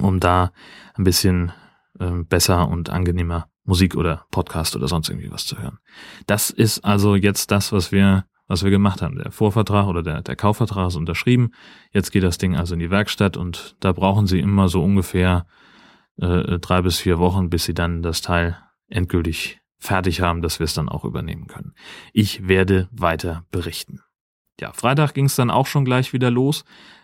um 0.02 0.20
da 0.20 0.52
ein 0.96 1.04
bisschen 1.04 1.54
äh, 2.00 2.12
besser 2.24 2.68
und 2.68 2.90
angenehmer 2.90 3.50
Musik 3.66 3.96
oder 3.96 4.26
Podcast 4.32 4.76
oder 4.76 4.88
sonst 4.88 5.10
irgendwie 5.10 5.32
was 5.32 5.46
zu 5.46 5.58
hören. 5.58 5.80
Das 6.28 6.50
ist 6.50 6.84
also 6.84 7.16
jetzt 7.16 7.52
das, 7.52 7.72
was 7.72 7.92
wir, 7.92 8.26
was 8.48 8.64
wir 8.64 8.72
gemacht 8.72 9.02
haben. 9.02 9.18
Der 9.18 9.32
Vorvertrag 9.32 9.88
oder 9.88 10.04
der, 10.04 10.22
der 10.22 10.36
Kaufvertrag 10.36 10.88
ist 10.88 10.96
unterschrieben. 10.96 11.52
Jetzt 11.92 12.12
geht 12.12 12.24
das 12.24 12.38
Ding 12.38 12.56
also 12.56 12.74
in 12.74 12.80
die 12.80 12.92
Werkstatt 12.92 13.38
und 13.38 13.76
da 13.80 13.92
brauchen 13.94 14.28
sie 14.28 14.40
immer 14.40 14.68
so 14.70 14.84
ungefähr 14.84 15.46
äh, 16.18 16.60
drei 16.60 16.82
bis 16.82 17.00
vier 17.00 17.20
Wochen, 17.20 17.50
bis 17.50 17.66
sie 17.66 17.74
dann 17.74 18.02
das 18.02 18.22
Teil 18.22 18.58
endgültig 18.88 19.62
fertig 19.80 20.22
haben, 20.22 20.42
dass 20.42 20.60
wir 20.60 20.66
es 20.66 20.74
dann 20.74 20.90
auch 20.90 21.04
übernehmen 21.04 21.48
können. 21.48 21.74
Ich 22.14 22.48
werde 22.48 22.88
weiter 22.92 23.46
berichten. 23.52 24.02
Ja, 24.60 24.72
Freitag 24.72 25.14
ging 25.14 25.26
es 25.26 25.36
dann 25.36 25.50
auch 25.50 25.66
schon 25.66 25.84
gleich 25.84 26.14
wieder 26.14 26.30
los 26.30 26.64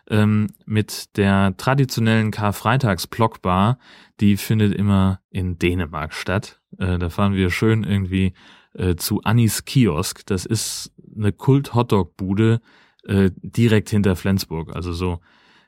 ähm, 0.10 0.48
mit 0.66 1.18
der 1.18 1.56
traditionellen 1.58 2.32
Karfreitags-Blockbar, 2.32 3.78
die 4.20 4.38
findet 4.38 4.74
immer 4.74 5.22
in 5.30 5.58
Dänemark 5.58 6.14
statt. 6.14 6.60
Äh, 6.78 6.98
da 6.98 7.10
fahren 7.10 7.34
wir 7.34 7.50
schön 7.52 7.84
irgendwie 7.84 8.34
äh, 8.74 8.96
zu 8.96 9.22
Annis 9.24 9.66
Kiosk. 9.66 10.26
Das 10.26 10.46
ist 10.46 10.92
eine 11.20 11.32
Kult-Hotdog-Bude 11.32 12.62
äh, 13.04 13.32
direkt 13.42 13.90
hinter 13.90 14.16
Flensburg, 14.16 14.76
also 14.76 14.94
so 14.94 15.20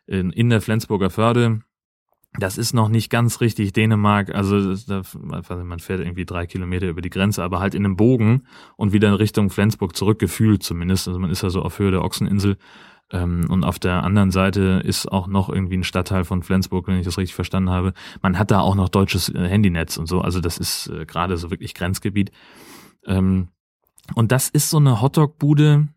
in, 0.08 0.32
in 0.32 0.50
der 0.50 0.62
Flensburger 0.62 1.10
Förde. 1.10 1.62
Das 2.40 2.58
ist 2.58 2.74
noch 2.74 2.88
nicht 2.88 3.10
ganz 3.10 3.42
richtig 3.42 3.74
Dänemark, 3.74 4.34
also 4.34 4.76
da, 4.88 5.02
man 5.14 5.80
fährt 5.80 6.00
irgendwie 6.00 6.26
drei 6.26 6.46
Kilometer 6.46 6.88
über 6.88 7.02
die 7.02 7.10
Grenze, 7.10 7.44
aber 7.44 7.60
halt 7.60 7.76
in 7.76 7.84
einem 7.84 7.98
Bogen 7.98 8.48
und 8.78 8.94
wieder 8.94 9.10
in 9.10 9.16
Richtung 9.16 9.50
Flensburg 9.50 9.98
zurückgefühlt 9.98 10.64
zumindest. 10.64 11.10
Also 11.10 11.20
man 11.20 11.30
ist 11.30 11.44
ja 11.44 11.50
so 11.50 11.62
auf 11.62 11.78
Höhe 11.78 11.92
der 11.92 12.04
Ochseninsel 12.06 12.58
ähm, 13.12 13.48
und 13.50 13.66
auf 13.66 13.80
der 13.80 14.04
anderen 14.04 14.32
Seite 14.32 14.82
ist 14.86 15.12
auch 15.12 15.28
noch 15.28 15.50
irgendwie 15.50 15.76
ein 15.76 15.84
Stadtteil 15.84 16.24
von 16.24 16.42
Flensburg, 16.42 16.88
wenn 16.88 16.98
ich 16.98 17.06
das 17.06 17.18
richtig 17.18 17.36
verstanden 17.36 17.70
habe. 17.70 17.94
Man 18.22 18.40
hat 18.40 18.50
da 18.50 18.62
auch 18.62 18.76
noch 18.76 18.88
deutsches 18.88 19.28
äh, 19.28 19.48
Handynetz 19.48 19.98
und 19.98 20.08
so, 20.08 20.22
also 20.22 20.40
das 20.40 20.58
ist 20.58 20.88
äh, 20.88 21.06
gerade 21.06 21.36
so 21.36 21.52
wirklich 21.52 21.74
Grenzgebiet. 21.74 22.32
Ähm, 23.06 23.50
und 24.16 24.32
das 24.32 24.50
ist 24.50 24.70
so 24.70 24.78
eine 24.78 25.02
Hotdog-Bude, 25.02 25.88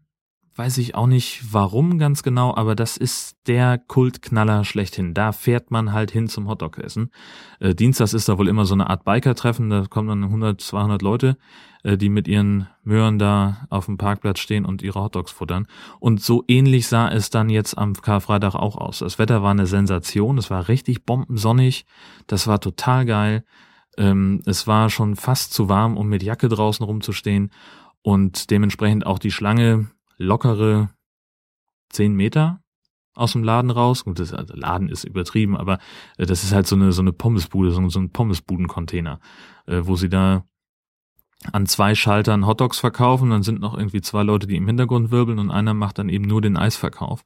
weiß 0.57 0.79
ich 0.79 0.95
auch 0.95 1.09
nicht 1.09 1.53
warum 1.53 1.99
ganz 1.99 2.23
genau, 2.23 2.55
aber 2.55 2.77
das 2.77 2.97
ist 2.97 3.37
der 3.47 3.79
Kultknaller 3.79 4.65
schlechthin. 4.65 5.13
Da 5.13 5.33
fährt 5.33 5.71
man 5.71 5.93
halt 5.93 6.13
hin 6.13 6.29
zum 6.29 6.49
Hotdog-Essen. 6.49 7.11
Äh, 7.59 7.75
Dienstags 7.75 8.15
ist 8.15 8.29
da 8.29 8.39
wohl 8.39 8.49
immer 8.49 8.65
so 8.65 8.75
eine 8.75 8.89
Art 8.89 9.05
Biker-Treffen, 9.05 9.69
da 9.69 9.87
kommen 9.87 10.09
dann 10.09 10.25
100, 10.25 10.61
200 10.61 11.03
Leute, 11.03 11.37
äh, 11.83 11.97
die 11.97 12.09
mit 12.09 12.29
ihren 12.29 12.69
Möhren 12.85 13.19
da 13.19 13.67
auf 13.69 13.87
dem 13.87 13.99
Parkplatz 13.99 14.39
stehen 14.39 14.65
und 14.65 14.83
ihre 14.83 15.03
Hotdogs 15.03 15.33
futtern. 15.33 15.67
Und 15.99 16.23
so 16.23 16.45
ähnlich 16.47 16.87
sah 16.87 17.09
es 17.09 17.31
dann 17.31 17.51
jetzt 17.51 17.77
am 17.77 17.95
Karfreitag 17.95 18.55
auch 18.55 18.77
aus. 18.77 19.01
Das 19.01 19.19
Wetter 19.19 19.43
war 19.43 19.51
eine 19.51 19.67
Sensation, 19.67 20.39
es 20.39 20.51
war 20.51 20.69
richtig 20.69 21.05
bombensonnig, 21.05 21.85
das 22.29 22.47
war 22.47 22.61
total 22.61 23.07
geil. 23.07 23.45
Ähm, 23.97 24.41
es 24.47 24.67
war 24.67 24.89
schon 24.91 25.17
fast 25.17 25.53
zu 25.53 25.69
warm, 25.69 25.97
um 25.97 26.09
mit 26.09 26.23
Jacke 26.23 26.49
draußen 26.49 26.85
rumzustehen 26.85 27.51
und 28.05 28.51
dementsprechend 28.51 29.07
auch 29.07 29.19
die 29.19 29.31
Schlange 29.31 29.89
lockere 30.19 30.91
zehn 31.89 32.15
Meter 32.15 32.61
aus 33.15 33.33
dem 33.33 33.43
Laden 33.43 33.71
raus. 33.71 34.05
Gut, 34.05 34.19
das 34.19 34.35
also 34.35 34.55
Laden 34.55 34.91
ist 34.91 35.05
übertrieben, 35.05 35.57
aber 35.57 35.79
äh, 36.19 36.27
das 36.27 36.45
ist 36.45 36.53
halt 36.53 36.67
so 36.67 36.77
eine 36.77 36.93
so 36.93 37.01
eine 37.01 37.13
Pommesbude, 37.13 37.71
so, 37.71 37.89
so 37.89 37.99
ein 37.99 38.11
Pommesbudencontainer, 38.11 39.21
äh, 39.67 39.81
wo 39.85 39.97
sie 39.97 40.11
da 40.11 40.45
an 41.53 41.65
zwei 41.65 41.95
Schaltern 41.95 42.47
Hotdogs 42.47 42.79
verkaufen. 42.79 43.31
Dann 43.31 43.43
sind 43.43 43.61
noch 43.61 43.77
irgendwie 43.77 44.03
zwei 44.03 44.23
Leute, 44.23 44.47
die 44.47 44.57
im 44.57 44.67
Hintergrund 44.67 45.11
wirbeln 45.11 45.39
und 45.39 45.51
einer 45.51 45.73
macht 45.73 45.99
dann 45.99 46.11
eben 46.11 46.27
nur 46.27 46.43
den 46.43 46.59
Eisverkauf. 46.59 47.25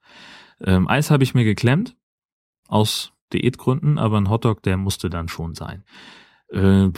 Ähm, 0.61 0.87
Eis 0.87 1.11
habe 1.11 1.25
ich 1.25 1.35
mir 1.35 1.45
geklemmt 1.45 1.97
aus 2.69 3.13
Diätgründen, 3.33 3.99
aber 3.99 4.19
ein 4.19 4.31
Hotdog, 4.31 4.63
der 4.63 4.77
musste 4.77 5.11
dann 5.11 5.27
schon 5.27 5.55
sein 5.55 5.83
äh, 6.50 6.88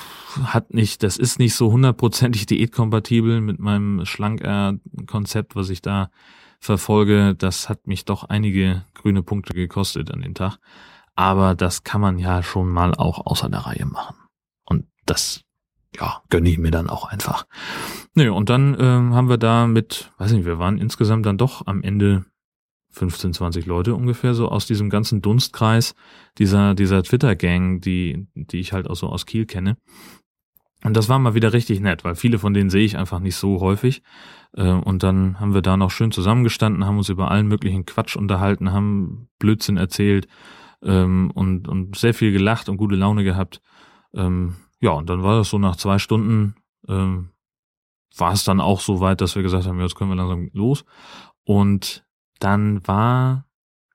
hat 0.45 0.75
nicht, 0.75 1.03
das 1.03 1.17
ist 1.17 1.39
nicht 1.39 1.55
so 1.55 1.73
hundertprozentig 1.73 2.47
diätkompatibel 2.47 3.41
mit 3.41 3.59
meinem 3.59 4.05
Schlanker-Konzept, 4.05 5.57
was 5.57 5.71
ich 5.71 5.83
da 5.83 6.11
verfolge. 6.61 7.35
Das 7.35 7.69
hat 7.69 7.87
mich 7.87 8.05
doch 8.05 8.25
einige 8.25 8.85
grüne 8.95 9.23
Punkte 9.23 9.55
gekostet 9.55 10.11
an 10.11 10.21
den 10.21 10.35
Tag. 10.35 10.59
Aber 11.17 11.55
das 11.55 11.85
kann 11.85 12.01
man 12.01 12.19
ja 12.19 12.43
schon 12.43 12.69
mal 12.69 12.95
auch 12.95 13.27
außer 13.27 13.49
der 13.49 13.61
Reihe 13.61 13.87
machen. 13.87 14.17
Und 14.65 14.87
das, 15.07 15.43
ja, 15.99 16.23
gönne 16.31 16.49
ich 16.49 16.59
mir 16.59 16.71
dann 16.71 16.89
auch 16.89 17.07
einfach. 17.07 17.47
Nö, 18.15 18.31
und 18.33 18.49
dann 18.49 18.75
äh, 18.75 19.15
haben 19.15 19.29
wir 19.29 19.39
da 19.39 19.67
mit, 19.67 20.13
weiß 20.19 20.33
nicht, 20.33 20.47
wir 20.47 20.59
waren 20.59 20.79
insgesamt 20.79 21.27
dann 21.27 21.39
doch 21.39 21.67
am 21.67 21.83
Ende 21.83 22.25
15, 22.91 23.35
20 23.35 23.67
Leute 23.67 23.95
ungefähr 23.95 24.35
so 24.35 24.49
aus 24.49 24.67
diesem 24.67 24.91
ganzen 24.91 25.23
Dunstkreis 25.23 25.95
dieser, 26.39 26.75
dieser 26.75 27.03
Twitter-Gang, 27.03 27.81
die, 27.81 28.27
die 28.35 28.59
ich 28.59 28.73
halt 28.73 28.89
auch 28.89 28.97
so 28.97 29.09
aus 29.09 29.27
Kiel 29.27 29.47
kenne. 29.47 29.77
Und 30.83 30.97
das 30.97 31.09
war 31.09 31.19
mal 31.19 31.35
wieder 31.35 31.53
richtig 31.53 31.81
nett, 31.81 32.05
weil 32.05 32.15
viele 32.15 32.39
von 32.39 32.55
denen 32.55 32.71
sehe 32.71 32.85
ich 32.85 32.97
einfach 32.97 33.21
nicht 33.21 33.37
so 33.37 33.61
häufig. 33.61 34.03
Äh, 34.57 34.71
und 34.71 35.03
dann 35.03 35.39
haben 35.39 35.55
wir 35.55 35.63
da 35.63 35.77
noch 35.77 35.91
schön 35.91 36.11
zusammengestanden, 36.11 36.87
haben 36.87 36.97
uns 36.97 37.11
über 37.11 37.31
allen 37.31 37.49
möglichen 37.49 37.85
Quatsch 37.85 38.17
unterhalten, 38.17 38.73
haben 38.73 39.29
Blödsinn 39.39 39.77
erzählt 39.77 40.27
ähm, 40.83 41.31
und, 41.35 41.69
und 41.69 41.97
sehr 41.97 42.15
viel 42.15 42.33
gelacht 42.33 42.69
und 42.69 42.79
gute 42.79 42.97
Laune 42.97 43.25
gehabt. 43.25 43.61
Ähm, 44.15 44.57
ja, 44.81 44.91
und 44.93 45.11
dann 45.11 45.23
war 45.23 45.37
das 45.37 45.51
so 45.51 45.59
nach 45.59 45.77
zwei 45.77 45.99
Stunden, 45.99 46.55
ähm, 46.89 47.31
war 48.17 48.33
es 48.33 48.45
dann 48.45 48.61
auch 48.61 48.81
so 48.81 49.01
weit, 49.01 49.21
dass 49.21 49.37
wir 49.37 49.43
gesagt 49.43 49.67
haben, 49.67 49.81
jetzt 49.81 49.95
können 49.95 50.11
wir 50.11 50.17
langsam 50.17 50.51
los. 50.53 50.85
Und 51.45 52.05
dann 52.41 52.87
war, 52.87 53.47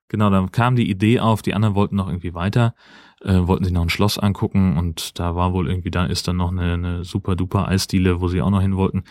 genau, 0.08 0.30
dann 0.30 0.50
kam 0.50 0.76
die 0.76 0.90
Idee 0.90 1.20
auf, 1.20 1.42
die 1.42 1.54
anderen 1.54 1.74
wollten 1.74 1.96
noch 1.96 2.08
irgendwie 2.08 2.34
weiter, 2.34 2.74
äh, 3.22 3.46
wollten 3.46 3.64
sich 3.64 3.72
noch 3.72 3.82
ein 3.82 3.90
Schloss 3.90 4.18
angucken 4.18 4.76
und 4.76 5.18
da 5.18 5.36
war 5.36 5.52
wohl 5.52 5.68
irgendwie, 5.68 5.90
da 5.90 6.06
ist 6.06 6.26
dann 6.28 6.36
noch 6.36 6.50
eine, 6.50 6.72
eine 6.72 7.04
super 7.04 7.36
duper 7.36 7.68
Eisdiele, 7.68 8.20
wo 8.20 8.28
sie 8.28 8.40
auch 8.40 8.50
noch 8.50 8.60
hin 8.60 8.76
wollten. 8.76 9.04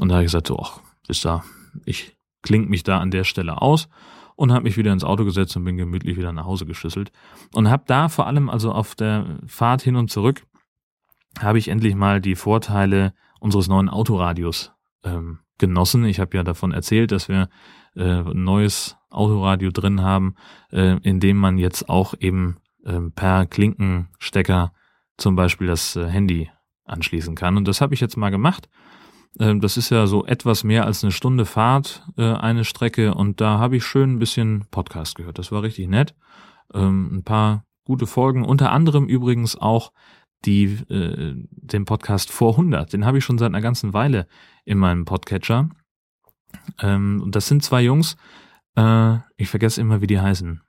Und 0.00 0.08
da 0.08 0.16
habe 0.16 0.24
ich 0.24 0.28
gesagt, 0.28 0.46
so, 0.46 0.58
ach, 0.58 0.80
ist 1.08 1.24
da, 1.24 1.44
ich 1.84 2.16
klinge 2.42 2.66
mich 2.66 2.82
da 2.82 2.98
an 2.98 3.10
der 3.10 3.24
Stelle 3.24 3.60
aus 3.60 3.88
und 4.36 4.52
habe 4.52 4.64
mich 4.64 4.76
wieder 4.76 4.92
ins 4.92 5.04
Auto 5.04 5.24
gesetzt 5.24 5.56
und 5.56 5.64
bin 5.64 5.76
gemütlich 5.76 6.16
wieder 6.16 6.32
nach 6.32 6.44
Hause 6.44 6.66
geschüsselt. 6.66 7.12
Und 7.54 7.70
habe 7.70 7.84
da 7.86 8.08
vor 8.08 8.26
allem 8.26 8.50
also 8.50 8.72
auf 8.72 8.94
der 8.94 9.38
Fahrt 9.46 9.82
hin 9.82 9.96
und 9.96 10.10
zurück, 10.10 10.46
habe 11.40 11.58
ich 11.58 11.68
endlich 11.68 11.94
mal 11.94 12.20
die 12.20 12.36
Vorteile 12.36 13.14
unseres 13.40 13.68
neuen 13.68 13.88
Autoradios 13.88 14.72
ähm, 15.04 15.40
genossen. 15.58 16.04
Ich 16.04 16.20
habe 16.20 16.36
ja 16.36 16.42
davon 16.42 16.72
erzählt, 16.72 17.12
dass 17.12 17.28
wir 17.28 17.48
äh, 17.96 18.22
neues 18.22 18.96
Autoradio 19.10 19.70
drin 19.70 20.02
haben, 20.02 20.34
äh, 20.72 20.98
in 21.02 21.20
dem 21.20 21.36
man 21.36 21.58
jetzt 21.58 21.88
auch 21.88 22.14
eben 22.18 22.56
äh, 22.84 23.00
per 23.14 23.46
Klinkenstecker 23.46 24.72
zum 25.16 25.36
Beispiel 25.36 25.68
das 25.68 25.96
äh, 25.96 26.06
Handy 26.06 26.50
anschließen 26.84 27.34
kann. 27.34 27.56
Und 27.56 27.68
das 27.68 27.80
habe 27.80 27.94
ich 27.94 28.00
jetzt 28.00 28.16
mal 28.16 28.30
gemacht. 28.30 28.68
Äh, 29.38 29.56
das 29.58 29.76
ist 29.76 29.90
ja 29.90 30.06
so 30.06 30.26
etwas 30.26 30.64
mehr 30.64 30.84
als 30.84 31.02
eine 31.02 31.12
Stunde 31.12 31.44
Fahrt, 31.44 32.06
äh, 32.16 32.24
eine 32.24 32.64
Strecke. 32.64 33.14
Und 33.14 33.40
da 33.40 33.58
habe 33.58 33.76
ich 33.76 33.84
schön 33.84 34.14
ein 34.14 34.18
bisschen 34.18 34.66
Podcast 34.70 35.16
gehört. 35.16 35.38
Das 35.38 35.52
war 35.52 35.62
richtig 35.62 35.88
nett. 35.88 36.14
Ähm, 36.72 37.18
ein 37.18 37.24
paar 37.24 37.64
gute 37.84 38.06
Folgen. 38.06 38.44
Unter 38.44 38.72
anderem 38.72 39.06
übrigens 39.06 39.56
auch 39.56 39.92
die, 40.44 40.64
äh, 40.64 41.34
den 41.50 41.84
Podcast 41.84 42.30
vor 42.30 42.52
100. 42.52 42.92
Den 42.92 43.06
habe 43.06 43.18
ich 43.18 43.24
schon 43.24 43.38
seit 43.38 43.48
einer 43.48 43.60
ganzen 43.60 43.92
Weile 43.92 44.26
in 44.64 44.78
meinem 44.78 45.04
Podcatcher. 45.04 45.70
Ähm, 46.80 47.20
und 47.22 47.34
das 47.34 47.48
sind 47.48 47.62
zwei 47.62 47.82
Jungs, 47.82 48.16
äh, 48.76 49.16
ich 49.36 49.48
vergesse 49.48 49.80
immer, 49.80 50.00
wie 50.00 50.06
die 50.06 50.20
heißen. 50.20 50.60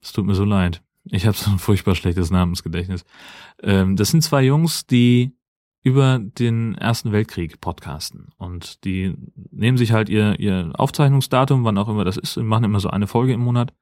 Es 0.00 0.12
tut 0.12 0.26
mir 0.26 0.34
so 0.34 0.44
leid. 0.44 0.82
Ich 1.04 1.26
habe 1.26 1.36
so 1.36 1.50
ein 1.50 1.58
furchtbar 1.58 1.94
schlechtes 1.94 2.30
Namensgedächtnis. 2.30 3.04
Ähm, 3.62 3.96
das 3.96 4.10
sind 4.10 4.22
zwei 4.22 4.42
Jungs, 4.42 4.86
die 4.86 5.36
über 5.82 6.18
den 6.18 6.74
Ersten 6.74 7.12
Weltkrieg 7.12 7.60
podcasten. 7.60 8.30
Und 8.38 8.84
die 8.84 9.14
nehmen 9.52 9.78
sich 9.78 9.92
halt 9.92 10.08
ihr, 10.08 10.38
ihr 10.40 10.72
Aufzeichnungsdatum, 10.74 11.64
wann 11.64 11.78
auch 11.78 11.88
immer 11.88 12.04
das 12.04 12.16
ist, 12.16 12.36
und 12.36 12.46
machen 12.46 12.64
immer 12.64 12.80
so 12.80 12.90
eine 12.90 13.06
Folge 13.06 13.32
im 13.32 13.40
Monat 13.40 13.72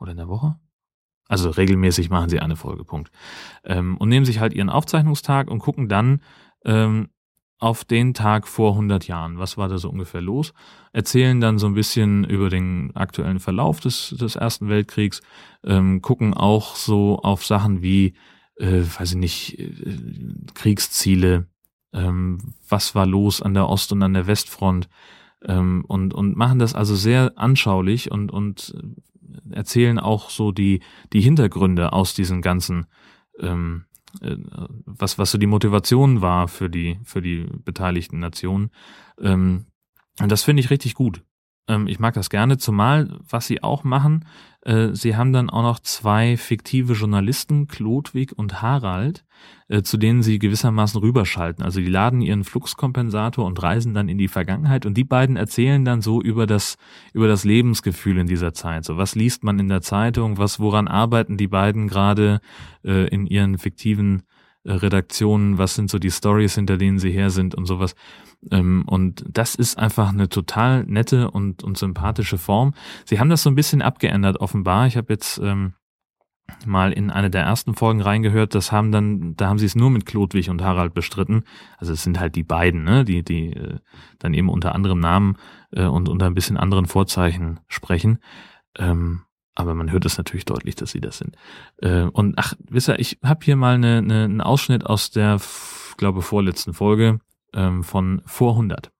oder 0.00 0.10
in 0.10 0.16
der 0.16 0.26
Woche. 0.26 0.56
Also 1.28 1.50
regelmäßig 1.50 2.10
machen 2.10 2.28
sie 2.28 2.40
eine 2.40 2.56
Folge, 2.56 2.84
Punkt. 2.84 3.12
Ähm, 3.62 3.96
und 3.96 4.08
nehmen 4.08 4.26
sich 4.26 4.40
halt 4.40 4.52
ihren 4.52 4.70
Aufzeichnungstag 4.70 5.48
und 5.48 5.60
gucken 5.60 5.88
dann, 5.88 6.20
ähm, 6.64 7.10
auf 7.62 7.84
den 7.84 8.12
Tag 8.12 8.48
vor 8.48 8.72
100 8.72 9.06
Jahren. 9.06 9.38
Was 9.38 9.56
war 9.56 9.68
da 9.68 9.78
so 9.78 9.88
ungefähr 9.88 10.20
los? 10.20 10.52
Erzählen 10.92 11.40
dann 11.40 11.58
so 11.58 11.66
ein 11.68 11.74
bisschen 11.74 12.24
über 12.24 12.50
den 12.50 12.90
aktuellen 12.96 13.38
Verlauf 13.38 13.78
des, 13.78 14.16
des 14.18 14.34
Ersten 14.34 14.68
Weltkriegs, 14.68 15.22
ähm, 15.62 16.02
gucken 16.02 16.34
auch 16.34 16.74
so 16.74 17.20
auf 17.20 17.46
Sachen 17.46 17.80
wie, 17.80 18.14
äh, 18.56 18.82
weiß 18.82 19.12
ich 19.12 19.16
nicht, 19.16 19.58
äh, 19.60 19.68
Kriegsziele, 20.54 21.46
ähm, 21.92 22.38
was 22.68 22.96
war 22.96 23.06
los 23.06 23.40
an 23.40 23.54
der 23.54 23.68
Ost- 23.68 23.92
und 23.92 24.02
an 24.02 24.14
der 24.14 24.26
Westfront 24.26 24.88
ähm, 25.44 25.84
und, 25.86 26.14
und 26.14 26.36
machen 26.36 26.58
das 26.58 26.74
also 26.74 26.96
sehr 26.96 27.32
anschaulich 27.36 28.10
und, 28.10 28.32
und 28.32 28.74
erzählen 29.50 30.00
auch 30.00 30.30
so 30.30 30.50
die, 30.50 30.80
die 31.12 31.20
Hintergründe 31.20 31.92
aus 31.92 32.12
diesen 32.14 32.42
ganzen 32.42 32.86
ähm, 33.38 33.84
äh, 33.84 33.91
was, 34.20 35.18
was 35.18 35.30
so 35.30 35.38
die 35.38 35.46
Motivation 35.46 36.20
war 36.20 36.48
für 36.48 36.68
die, 36.68 36.98
für 37.04 37.22
die 37.22 37.46
beteiligten 37.64 38.18
Nationen. 38.18 38.70
Ähm, 39.20 39.66
und 40.20 40.30
das 40.30 40.42
finde 40.42 40.60
ich 40.60 40.70
richtig 40.70 40.94
gut. 40.94 41.24
Ähm, 41.68 41.86
ich 41.86 41.98
mag 41.98 42.14
das 42.14 42.30
gerne, 42.30 42.58
zumal, 42.58 43.18
was 43.28 43.46
sie 43.46 43.62
auch 43.62 43.84
machen, 43.84 44.24
äh, 44.64 44.90
sie 44.92 45.16
haben 45.16 45.32
dann 45.32 45.50
auch 45.50 45.62
noch 45.62 45.80
zwei 45.80 46.36
fiktive 46.36 46.92
Journalisten, 46.92 47.66
Klodwig 47.66 48.32
und 48.36 48.62
Harald, 48.62 49.24
äh, 49.68 49.82
zu 49.82 49.96
denen 49.96 50.22
sie 50.22 50.38
gewissermaßen 50.38 51.00
rüberschalten. 51.00 51.64
Also 51.64 51.80
die 51.80 51.88
laden 51.88 52.20
ihren 52.20 52.44
Fluxkompensator 52.44 53.44
und 53.44 53.60
reisen 53.60 53.92
dann 53.92 54.08
in 54.08 54.18
die 54.18 54.28
Vergangenheit 54.28 54.86
und 54.86 54.94
die 54.94 55.04
beiden 55.04 55.36
erzählen 55.36 55.84
dann 55.84 56.00
so 56.00 56.22
über 56.22 56.46
das, 56.46 56.76
über 57.12 57.26
das 57.26 57.44
Lebensgefühl 57.44 58.18
in 58.18 58.28
dieser 58.28 58.54
Zeit. 58.54 58.84
So, 58.84 58.96
was 58.96 59.16
liest 59.16 59.42
man 59.42 59.58
in 59.58 59.68
der 59.68 59.82
Zeitung, 59.82 60.38
was, 60.38 60.60
woran 60.60 60.86
arbeiten 60.86 61.36
die 61.36 61.48
beiden 61.48 61.88
gerade 61.88 62.40
äh, 62.84 63.08
in 63.08 63.26
ihren 63.26 63.58
fiktiven 63.58 64.22
Redaktionen, 64.64 65.58
was 65.58 65.74
sind 65.74 65.90
so 65.90 65.98
die 65.98 66.10
Stories, 66.10 66.54
hinter 66.54 66.76
denen 66.76 66.98
sie 66.98 67.10
her 67.10 67.30
sind 67.30 67.54
und 67.54 67.66
sowas. 67.66 67.94
Ähm, 68.50 68.84
und 68.86 69.24
das 69.28 69.54
ist 69.54 69.78
einfach 69.78 70.10
eine 70.10 70.28
total 70.28 70.84
nette 70.84 71.30
und, 71.30 71.62
und 71.62 71.78
sympathische 71.78 72.38
Form. 72.38 72.74
Sie 73.04 73.18
haben 73.18 73.30
das 73.30 73.42
so 73.42 73.50
ein 73.50 73.56
bisschen 73.56 73.82
abgeändert, 73.82 74.40
offenbar. 74.40 74.86
Ich 74.86 74.96
habe 74.96 75.12
jetzt 75.12 75.38
ähm, 75.38 75.74
mal 76.66 76.92
in 76.92 77.10
eine 77.10 77.30
der 77.30 77.42
ersten 77.42 77.74
Folgen 77.74 78.00
reingehört, 78.00 78.54
das 78.54 78.72
haben 78.72 78.92
dann, 78.92 79.36
da 79.36 79.48
haben 79.48 79.58
sie 79.58 79.66
es 79.66 79.74
nur 79.74 79.90
mit 79.90 80.06
Klodwig 80.06 80.50
und 80.50 80.62
Harald 80.62 80.94
bestritten. 80.94 81.44
Also 81.78 81.92
es 81.92 82.02
sind 82.02 82.20
halt 82.20 82.34
die 82.36 82.44
beiden, 82.44 82.84
ne, 82.84 83.04
die, 83.04 83.22
die 83.22 83.52
äh, 83.52 83.78
dann 84.18 84.34
eben 84.34 84.48
unter 84.48 84.74
anderem 84.74 85.00
Namen 85.00 85.36
äh, 85.72 85.84
und 85.84 86.08
unter 86.08 86.26
ein 86.26 86.34
bisschen 86.34 86.56
anderen 86.56 86.86
Vorzeichen 86.86 87.60
sprechen. 87.68 88.18
Ähm, 88.78 89.22
aber 89.54 89.74
man 89.74 89.90
hört 89.90 90.04
es 90.06 90.18
natürlich 90.18 90.44
deutlich, 90.44 90.74
dass 90.74 90.90
sie 90.90 91.00
das 91.00 91.18
sind. 91.18 91.36
Äh, 91.78 92.02
und 92.02 92.34
ach, 92.38 92.54
wisst 92.68 92.88
ihr, 92.88 92.98
ich 92.98 93.18
habe 93.22 93.44
hier 93.44 93.56
mal 93.56 93.74
eine, 93.74 93.98
eine, 93.98 94.24
einen 94.24 94.40
Ausschnitt 94.40 94.86
aus 94.86 95.10
der, 95.10 95.40
glaube 95.96 96.22
vorletzten 96.22 96.74
Folge 96.74 97.20
ähm, 97.54 97.84
von 97.84 98.22
vor 98.26 98.52
100. 98.52 98.90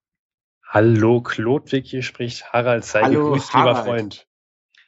Hallo 0.68 1.22
Klodwig, 1.22 1.86
hier 1.86 2.02
spricht 2.02 2.52
Harald. 2.52 2.84
Sei 2.84 3.02
Hallo, 3.02 3.24
gegrüßt, 3.24 3.52
Harald. 3.52 3.76
lieber 3.76 3.84
Freund. 3.84 4.26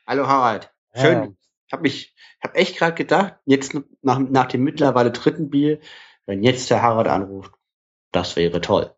Hallo 0.06 0.26
Harald. 0.26 0.72
Schön. 0.94 1.12
Ja. 1.12 1.28
Ich 1.66 1.72
habe 1.72 1.82
mich, 1.82 2.14
habe 2.42 2.54
echt 2.54 2.78
gerade 2.78 2.94
gedacht, 2.94 3.34
jetzt 3.46 3.74
nach, 4.02 4.18
nach 4.18 4.46
dem 4.46 4.62
mittlerweile 4.62 5.10
dritten 5.10 5.50
Bier, 5.50 5.80
wenn 6.26 6.42
jetzt 6.42 6.70
der 6.70 6.82
Harald 6.82 7.08
anruft, 7.08 7.52
das 8.12 8.36
wäre 8.36 8.60
toll. 8.60 8.94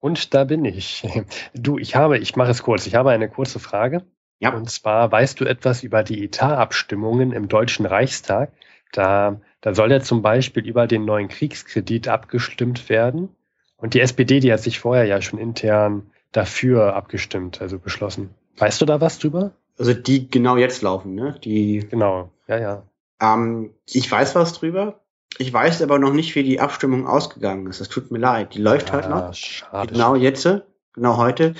Und 0.00 0.34
da 0.34 0.44
bin 0.44 0.64
ich. 0.64 1.06
Du, 1.54 1.78
ich 1.78 1.96
habe, 1.96 2.18
ich 2.18 2.36
mache 2.36 2.50
es 2.50 2.62
kurz. 2.62 2.86
Ich 2.86 2.94
habe 2.94 3.10
eine 3.10 3.30
kurze 3.30 3.58
Frage. 3.58 4.06
Ja. 4.38 4.54
Und 4.54 4.70
zwar, 4.70 5.10
weißt 5.10 5.40
du 5.40 5.44
etwas 5.44 5.82
über 5.82 6.02
die 6.02 6.24
Etat-Abstimmungen 6.24 7.32
im 7.32 7.48
Deutschen 7.48 7.86
Reichstag? 7.86 8.52
Da, 8.92 9.40
da 9.60 9.74
soll 9.74 9.90
ja 9.90 10.00
zum 10.00 10.22
Beispiel 10.22 10.66
über 10.66 10.86
den 10.86 11.04
neuen 11.04 11.28
Kriegskredit 11.28 12.08
abgestimmt 12.08 12.88
werden. 12.88 13.34
Und 13.76 13.94
die 13.94 14.00
SPD, 14.00 14.40
die 14.40 14.52
hat 14.52 14.60
sich 14.60 14.78
vorher 14.78 15.04
ja 15.04 15.20
schon 15.20 15.38
intern 15.38 16.10
dafür 16.32 16.94
abgestimmt, 16.94 17.60
also 17.60 17.78
beschlossen. 17.78 18.34
Weißt 18.56 18.80
du 18.80 18.86
da 18.86 19.00
was 19.00 19.18
drüber? 19.18 19.52
Also 19.78 19.94
die 19.94 20.30
genau 20.30 20.56
jetzt 20.56 20.82
laufen, 20.82 21.14
ne? 21.14 21.38
Die. 21.42 21.80
Genau, 21.90 22.30
ja, 22.46 22.58
ja. 22.58 22.82
Ähm, 23.20 23.74
ich 23.86 24.10
weiß 24.10 24.34
was 24.34 24.52
drüber. 24.52 25.00
Ich 25.38 25.52
weiß 25.52 25.82
aber 25.82 25.98
noch 25.98 26.12
nicht, 26.12 26.34
wie 26.36 26.44
die 26.44 26.60
Abstimmung 26.60 27.06
ausgegangen 27.06 27.66
ist. 27.66 27.80
Das 27.80 27.88
tut 27.88 28.10
mir 28.10 28.18
leid. 28.18 28.54
Die 28.54 28.60
läuft 28.60 28.92
halt 28.92 29.06
ja, 29.06 29.10
halt 29.10 29.26
noch. 29.26 29.34
Schade. 29.34 29.92
Genau 29.92 30.14
jetzt, 30.14 30.48
genau 30.92 31.16
heute. 31.16 31.54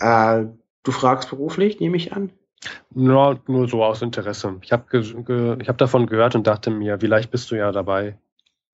Äh, 0.00 0.44
Du 0.86 0.92
fragst 0.92 1.30
beruflich, 1.30 1.80
nehme 1.80 1.96
ich 1.96 2.12
an? 2.12 2.30
Ja, 2.94 3.36
nur 3.48 3.68
so 3.68 3.82
aus 3.82 4.02
Interesse. 4.02 4.54
Ich 4.62 4.70
habe 4.70 5.02
hab 5.66 5.78
davon 5.78 6.06
gehört 6.06 6.36
und 6.36 6.46
dachte 6.46 6.70
mir, 6.70 7.00
vielleicht 7.00 7.32
bist 7.32 7.50
du 7.50 7.56
ja 7.56 7.72
dabei. 7.72 8.16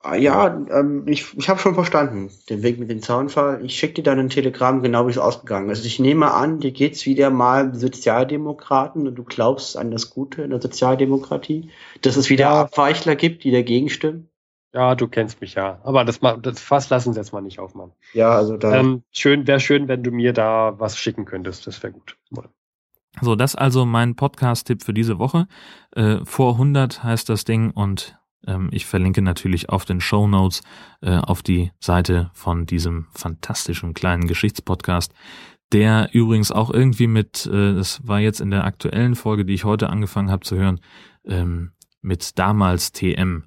Ah, 0.00 0.14
ja, 0.14 0.62
ähm, 0.70 1.04
ich, 1.06 1.34
ich 1.38 1.48
habe 1.48 1.58
schon 1.58 1.72
verstanden, 1.72 2.30
den 2.50 2.62
Weg 2.62 2.78
mit 2.78 2.90
dem 2.90 3.00
Zaunfall. 3.00 3.64
Ich 3.64 3.78
schicke 3.78 3.94
dir 3.94 4.02
dann 4.02 4.18
ein 4.18 4.28
Telegramm, 4.28 4.82
genau 4.82 5.06
wie 5.06 5.12
es 5.12 5.16
ausgegangen 5.16 5.70
ist. 5.70 5.86
Ich 5.86 5.98
nehme 6.00 6.32
an, 6.32 6.60
dir 6.60 6.72
geht's 6.72 7.06
wieder 7.06 7.30
mal 7.30 7.74
Sozialdemokraten 7.74 9.08
und 9.08 9.14
du 9.14 9.24
glaubst 9.24 9.78
an 9.78 9.90
das 9.90 10.10
Gute 10.10 10.42
in 10.42 10.50
der 10.50 10.60
Sozialdemokratie, 10.60 11.70
dass 12.02 12.16
es 12.16 12.28
wieder 12.28 12.44
ja. 12.44 12.60
Abweichler 12.60 13.16
gibt, 13.16 13.44
die 13.44 13.52
dagegen 13.52 13.88
stimmen. 13.88 14.28
Ja, 14.74 14.94
du 14.94 15.06
kennst 15.06 15.40
mich 15.40 15.54
ja. 15.54 15.80
Aber 15.84 16.04
das, 16.04 16.20
das 16.20 16.60
Fass 16.60 16.88
lassen 16.88 17.12
Sie 17.12 17.20
jetzt 17.20 17.32
mal 17.32 17.42
nicht 17.42 17.58
aufmachen. 17.58 17.92
Ja, 18.14 18.30
also 18.30 18.56
da. 18.56 18.74
Ähm, 18.74 19.02
schön, 19.10 19.46
wäre 19.46 19.60
schön, 19.60 19.86
wenn 19.88 20.02
du 20.02 20.10
mir 20.10 20.32
da 20.32 20.74
was 20.78 20.98
schicken 20.98 21.26
könntest. 21.26 21.66
Das 21.66 21.82
wäre 21.82 21.92
gut. 21.92 22.16
So, 23.20 23.36
das 23.36 23.54
also 23.54 23.84
mein 23.84 24.16
Podcast-Tipp 24.16 24.82
für 24.82 24.94
diese 24.94 25.18
Woche. 25.18 25.46
Äh, 25.94 26.24
vor 26.24 26.54
100 26.54 27.04
heißt 27.04 27.28
das 27.28 27.44
Ding 27.44 27.70
und 27.70 28.18
ähm, 28.46 28.70
ich 28.72 28.86
verlinke 28.86 29.20
natürlich 29.20 29.68
auf 29.68 29.84
den 29.84 30.00
Show 30.00 30.26
Notes 30.26 30.62
äh, 31.02 31.18
auf 31.18 31.42
die 31.42 31.72
Seite 31.78 32.30
von 32.32 32.64
diesem 32.64 33.06
fantastischen 33.12 33.92
kleinen 33.92 34.26
Geschichtspodcast, 34.26 35.12
der 35.72 36.08
übrigens 36.12 36.50
auch 36.50 36.70
irgendwie 36.70 37.06
mit, 37.06 37.46
äh, 37.46 37.74
das 37.74 38.06
war 38.06 38.20
jetzt 38.20 38.40
in 38.40 38.50
der 38.50 38.64
aktuellen 38.64 39.14
Folge, 39.14 39.44
die 39.44 39.54
ich 39.54 39.64
heute 39.64 39.90
angefangen 39.90 40.30
habe 40.30 40.44
zu 40.44 40.56
hören, 40.56 40.80
ähm, 41.26 41.72
mit 42.00 42.38
damals 42.38 42.92
TM 42.92 43.44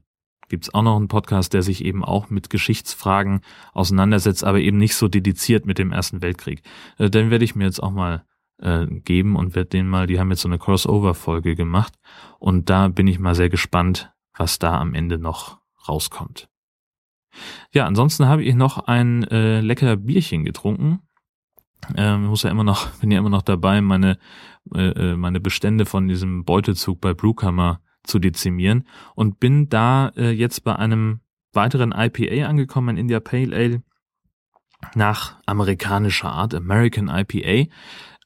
gibt's 0.49 0.73
auch 0.73 0.83
noch 0.83 0.95
einen 0.95 1.07
Podcast, 1.07 1.53
der 1.53 1.61
sich 1.61 1.83
eben 1.83 2.03
auch 2.03 2.29
mit 2.29 2.49
Geschichtsfragen 2.49 3.41
auseinandersetzt, 3.73 4.43
aber 4.43 4.59
eben 4.59 4.77
nicht 4.77 4.95
so 4.95 5.07
dediziert 5.07 5.65
mit 5.65 5.77
dem 5.77 5.91
Ersten 5.91 6.21
Weltkrieg. 6.21 6.61
Äh, 6.97 7.09
den 7.09 7.31
werde 7.31 7.45
ich 7.45 7.55
mir 7.55 7.65
jetzt 7.65 7.81
auch 7.81 7.91
mal 7.91 8.25
äh, 8.59 8.85
geben 8.87 9.35
und 9.35 9.55
werde 9.55 9.69
den 9.69 9.87
mal, 9.87 10.07
die 10.07 10.19
haben 10.19 10.31
jetzt 10.31 10.41
so 10.41 10.49
eine 10.49 10.59
Crossover-Folge 10.59 11.55
gemacht 11.55 11.93
und 12.39 12.69
da 12.69 12.87
bin 12.87 13.07
ich 13.07 13.19
mal 13.19 13.35
sehr 13.35 13.49
gespannt, 13.49 14.11
was 14.37 14.59
da 14.59 14.79
am 14.79 14.93
Ende 14.93 15.17
noch 15.17 15.59
rauskommt. 15.87 16.49
Ja, 17.73 17.85
ansonsten 17.85 18.27
habe 18.27 18.43
ich 18.43 18.55
noch 18.55 18.87
ein 18.87 19.23
äh, 19.25 19.59
lecker 19.59 19.97
Bierchen 19.97 20.45
getrunken. 20.45 20.99
Ähm, 21.95 22.25
muss 22.25 22.43
ja 22.43 22.49
immer 22.49 22.63
noch, 22.63 22.87
bin 23.01 23.11
ja 23.11 23.19
immer 23.19 23.29
noch 23.29 23.41
dabei, 23.41 23.81
meine, 23.81 24.17
äh, 24.73 25.11
äh 25.11 25.15
meine 25.17 25.39
Bestände 25.39 25.85
von 25.85 26.07
diesem 26.07 26.45
Beutezug 26.45 27.01
bei 27.01 27.13
Brewkammer 27.13 27.81
zu 28.05 28.19
dezimieren 28.19 28.87
und 29.15 29.39
bin 29.39 29.69
da 29.69 30.09
äh, 30.15 30.31
jetzt 30.31 30.63
bei 30.63 30.75
einem 30.75 31.21
weiteren 31.53 31.93
IPA 31.95 32.47
angekommen, 32.47 32.89
ein 32.89 32.97
India 32.97 33.19
Pale 33.19 33.55
Ale 33.55 33.83
nach 34.93 35.37
amerikanischer 35.45 36.31
Art, 36.31 36.53
American 36.53 37.07
IPA. 37.07 37.71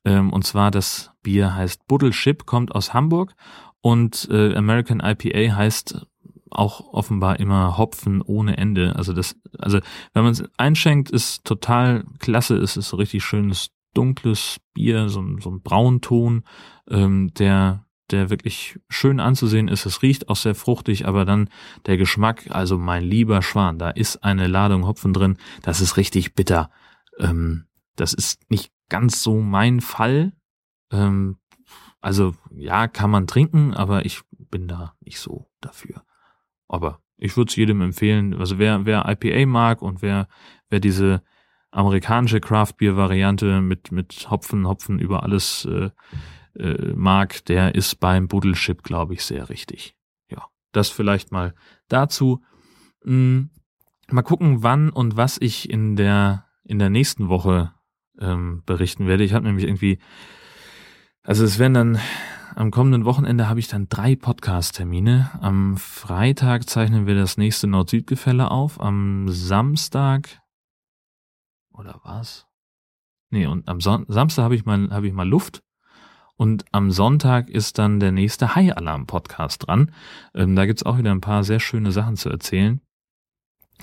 Ähm, 0.05 0.33
und 0.33 0.45
zwar 0.45 0.71
das 0.71 1.11
Bier 1.23 1.55
heißt 1.55 1.87
Buddleship, 1.87 2.45
kommt 2.45 2.73
aus 2.73 2.93
Hamburg 2.93 3.33
und 3.81 4.27
äh, 4.31 4.55
American 4.55 4.99
IPA 4.99 5.55
heißt 5.55 6.05
auch 6.51 6.93
offenbar 6.93 7.39
immer 7.39 7.77
Hopfen 7.77 8.21
ohne 8.21 8.57
Ende. 8.57 8.95
Also 8.95 9.13
das, 9.13 9.35
also 9.57 9.79
wenn 10.13 10.23
man 10.23 10.31
es 10.31 10.43
einschenkt, 10.57 11.11
ist 11.11 11.45
total 11.45 12.05
klasse. 12.19 12.57
Es 12.57 12.75
ist 12.75 12.89
so 12.89 12.97
richtig 12.97 13.23
schönes 13.23 13.69
dunkles 13.93 14.59
Bier, 14.73 15.09
so, 15.09 15.23
so 15.39 15.51
ein 15.51 15.61
Braunton, 15.61 16.43
ähm, 16.89 17.31
der 17.35 17.85
der 18.11 18.29
wirklich 18.29 18.79
schön 18.89 19.19
anzusehen 19.19 19.67
ist. 19.67 19.85
Es 19.85 20.01
riecht 20.01 20.29
auch 20.29 20.35
sehr 20.35 20.55
fruchtig, 20.55 21.07
aber 21.07 21.25
dann 21.25 21.49
der 21.85 21.97
Geschmack, 21.97 22.45
also 22.49 22.77
mein 22.77 23.03
lieber 23.03 23.41
Schwan, 23.41 23.79
da 23.79 23.89
ist 23.89 24.23
eine 24.23 24.47
Ladung 24.47 24.85
Hopfen 24.85 25.13
drin, 25.13 25.37
das 25.61 25.81
ist 25.81 25.97
richtig 25.97 26.35
bitter. 26.35 26.69
Ähm, 27.19 27.65
das 27.95 28.13
ist 28.13 28.49
nicht 28.49 28.71
ganz 28.89 29.23
so 29.23 29.39
mein 29.39 29.81
Fall. 29.81 30.33
Ähm, 30.91 31.37
also 32.01 32.35
ja, 32.55 32.87
kann 32.87 33.11
man 33.11 33.27
trinken, 33.27 33.73
aber 33.73 34.05
ich 34.05 34.21
bin 34.31 34.67
da 34.67 34.95
nicht 35.01 35.19
so 35.19 35.49
dafür. 35.61 36.03
Aber 36.67 37.01
ich 37.17 37.35
würde 37.35 37.49
es 37.49 37.55
jedem 37.55 37.81
empfehlen. 37.81 38.33
Also 38.35 38.57
wer, 38.57 38.85
wer 38.85 39.05
IPA 39.07 39.45
mag 39.45 39.81
und 39.81 40.01
wer, 40.01 40.27
wer 40.69 40.79
diese 40.79 41.21
amerikanische 41.71 42.39
Craft 42.39 42.73
Beer 42.77 42.95
Variante 42.95 43.61
mit, 43.61 43.91
mit 43.91 44.29
Hopfen, 44.29 44.67
Hopfen 44.67 44.99
über 44.99 45.23
alles 45.23 45.65
äh, 45.65 45.89
äh, 46.55 46.93
mag, 46.93 47.45
der 47.45 47.75
ist 47.75 47.99
beim 47.99 48.27
Buddleship, 48.27 48.83
glaube 48.83 49.13
ich, 49.13 49.23
sehr 49.23 49.49
richtig. 49.49 49.95
Ja, 50.29 50.45
das 50.71 50.89
vielleicht 50.89 51.31
mal 51.31 51.53
dazu. 51.87 52.41
Hm, 53.03 53.49
mal 54.09 54.21
gucken, 54.21 54.63
wann 54.63 54.89
und 54.89 55.17
was 55.17 55.37
ich 55.39 55.69
in 55.69 55.95
der 55.95 56.45
in 56.63 56.79
der 56.79 56.89
nächsten 56.89 57.29
Woche 57.29 57.73
ähm, 58.19 58.61
berichten 58.65 59.07
werde. 59.07 59.23
Ich 59.23 59.33
habe 59.33 59.45
nämlich 59.45 59.65
irgendwie, 59.65 59.99
also 61.23 61.43
es 61.43 61.57
werden 61.57 61.73
dann 61.73 61.99
am 62.55 62.71
kommenden 62.71 63.05
Wochenende 63.05 63.47
habe 63.47 63.59
ich 63.59 63.67
dann 63.67 63.87
drei 63.89 64.15
Podcast-Termine. 64.15 65.31
Am 65.41 65.77
Freitag 65.77 66.69
zeichnen 66.69 67.07
wir 67.07 67.15
das 67.15 67.37
nächste 67.37 67.67
Nord-Süd-Gefälle 67.67 68.51
auf. 68.51 68.81
Am 68.81 69.29
Samstag 69.29 70.41
oder 71.71 72.01
was? 72.03 72.47
Nee, 73.29 73.45
und 73.45 73.67
am 73.67 73.79
Son 73.79 74.05
Samstag 74.07 74.43
habe 74.43 74.55
ich 74.55 74.65
mal 74.65 74.89
habe 74.89 75.07
ich 75.07 75.13
mal 75.13 75.27
Luft 75.27 75.63
und 76.39 76.63
am 76.71 76.89
Sonntag 76.89 77.49
ist 77.49 77.79
dann 77.79 77.99
der 77.99 78.13
nächste 78.13 78.55
High 78.55 78.77
Alarm 78.77 79.07
Podcast 79.07 79.67
dran. 79.67 79.91
Ähm, 80.33 80.55
da 80.55 80.65
gibt's 80.65 80.83
auch 80.83 80.97
wieder 80.97 81.11
ein 81.11 81.19
paar 81.19 81.43
sehr 81.43 81.59
schöne 81.59 81.91
Sachen 81.91 82.15
zu 82.15 82.29
erzählen. 82.29 82.79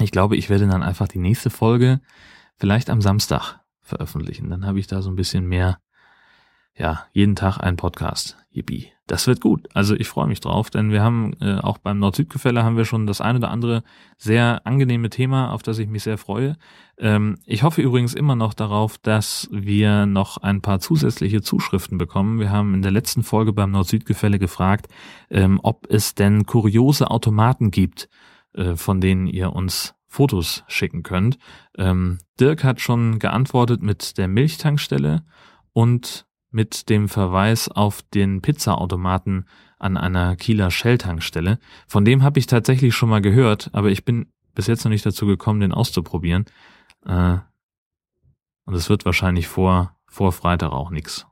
Ich 0.00 0.10
glaube, 0.10 0.36
ich 0.36 0.48
werde 0.48 0.66
dann 0.66 0.82
einfach 0.82 1.06
die 1.06 1.18
nächste 1.18 1.50
Folge 1.50 2.00
vielleicht 2.56 2.88
am 2.88 3.02
Samstag 3.02 3.60
veröffentlichen. 3.82 4.48
Dann 4.48 4.64
habe 4.64 4.80
ich 4.80 4.86
da 4.86 5.02
so 5.02 5.10
ein 5.10 5.16
bisschen 5.16 5.46
mehr, 5.46 5.78
ja, 6.76 7.06
jeden 7.12 7.36
Tag 7.36 7.58
einen 7.58 7.76
Podcast. 7.76 8.36
Yippie 8.50 8.92
das 9.06 9.28
wird 9.28 9.40
gut. 9.40 9.68
Also 9.72 9.94
ich 9.94 10.08
freue 10.08 10.26
mich 10.26 10.40
drauf, 10.40 10.68
denn 10.68 10.90
wir 10.90 11.00
haben 11.00 11.34
äh, 11.40 11.58
auch 11.58 11.78
beim 11.78 12.00
Nord-Süd-Gefälle 12.00 12.64
haben 12.64 12.76
wir 12.76 12.84
schon 12.84 13.06
das 13.06 13.20
eine 13.20 13.38
oder 13.38 13.50
andere 13.50 13.84
sehr 14.18 14.66
angenehme 14.66 15.10
Thema, 15.10 15.52
auf 15.52 15.62
das 15.62 15.78
ich 15.78 15.88
mich 15.88 16.02
sehr 16.02 16.18
freue. 16.18 16.56
Ähm, 16.98 17.38
ich 17.46 17.62
hoffe 17.62 17.82
übrigens 17.82 18.14
immer 18.14 18.34
noch 18.34 18.52
darauf, 18.52 18.98
dass 18.98 19.48
wir 19.52 20.06
noch 20.06 20.38
ein 20.38 20.60
paar 20.60 20.80
zusätzliche 20.80 21.40
Zuschriften 21.40 21.98
bekommen. 21.98 22.40
Wir 22.40 22.50
haben 22.50 22.74
in 22.74 22.82
der 22.82 22.90
letzten 22.90 23.22
Folge 23.22 23.52
beim 23.52 23.70
Nord-Süd-Gefälle 23.70 24.40
gefragt, 24.40 24.88
ähm, 25.30 25.60
ob 25.62 25.86
es 25.88 26.16
denn 26.16 26.44
kuriose 26.44 27.08
Automaten 27.08 27.70
gibt, 27.70 28.08
äh, 28.54 28.74
von 28.74 29.00
denen 29.00 29.28
ihr 29.28 29.52
uns 29.52 29.94
Fotos 30.08 30.64
schicken 30.66 31.04
könnt. 31.04 31.38
Ähm, 31.78 32.18
Dirk 32.40 32.64
hat 32.64 32.80
schon 32.80 33.20
geantwortet 33.20 33.82
mit 33.82 34.18
der 34.18 34.26
Milchtankstelle 34.26 35.22
und 35.72 36.26
mit 36.56 36.88
dem 36.88 37.10
Verweis 37.10 37.68
auf 37.68 38.00
den 38.00 38.40
Pizzaautomaten 38.40 39.46
an 39.78 39.98
einer 39.98 40.36
Kieler 40.36 40.70
Shell-Tankstelle. 40.70 41.58
Von 41.86 42.06
dem 42.06 42.22
habe 42.22 42.38
ich 42.38 42.46
tatsächlich 42.46 42.94
schon 42.94 43.10
mal 43.10 43.20
gehört, 43.20 43.68
aber 43.74 43.90
ich 43.90 44.06
bin 44.06 44.32
bis 44.54 44.66
jetzt 44.66 44.82
noch 44.82 44.90
nicht 44.90 45.04
dazu 45.04 45.26
gekommen, 45.26 45.60
den 45.60 45.72
auszuprobieren. 45.72 46.46
Äh, 47.04 47.36
und 48.64 48.74
es 48.74 48.88
wird 48.88 49.04
wahrscheinlich 49.04 49.48
vor, 49.48 49.98
vor 50.06 50.32
Freitag 50.32 50.72
auch 50.72 50.90
nix. 50.90 51.26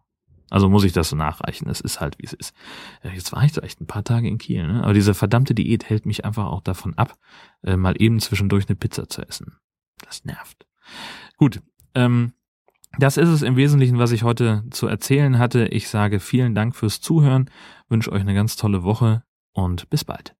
Also 0.50 0.68
muss 0.68 0.84
ich 0.84 0.92
das 0.92 1.08
so 1.08 1.16
nachreichen. 1.16 1.70
Es 1.70 1.80
ist 1.80 2.00
halt, 2.00 2.18
wie 2.18 2.26
es 2.26 2.34
ist. 2.34 2.54
Jetzt 3.02 3.32
war 3.32 3.42
ich 3.44 3.52
da 3.52 3.62
echt 3.62 3.80
ein 3.80 3.86
paar 3.86 4.04
Tage 4.04 4.28
in 4.28 4.36
Kiel, 4.36 4.66
ne? 4.66 4.84
Aber 4.84 4.92
diese 4.92 5.14
verdammte 5.14 5.54
Diät 5.54 5.88
hält 5.88 6.04
mich 6.04 6.26
einfach 6.26 6.44
auch 6.44 6.60
davon 6.60 6.92
ab, 6.98 7.16
äh, 7.62 7.78
mal 7.78 7.94
eben 7.98 8.20
zwischendurch 8.20 8.68
eine 8.68 8.76
Pizza 8.76 9.08
zu 9.08 9.26
essen. 9.26 9.56
Das 10.04 10.26
nervt. 10.26 10.66
Gut, 11.38 11.62
ähm, 11.94 12.34
Das 12.98 13.16
ist 13.16 13.28
es 13.28 13.42
im 13.42 13.56
Wesentlichen, 13.56 13.98
was 13.98 14.12
ich 14.12 14.22
heute 14.22 14.64
zu 14.70 14.86
erzählen 14.86 15.38
hatte. 15.38 15.66
Ich 15.66 15.88
sage 15.88 16.20
vielen 16.20 16.54
Dank 16.54 16.76
fürs 16.76 17.00
Zuhören, 17.00 17.50
wünsche 17.88 18.12
euch 18.12 18.20
eine 18.20 18.34
ganz 18.34 18.56
tolle 18.56 18.82
Woche 18.82 19.22
und 19.52 19.88
bis 19.90 20.04
bald. 20.04 20.34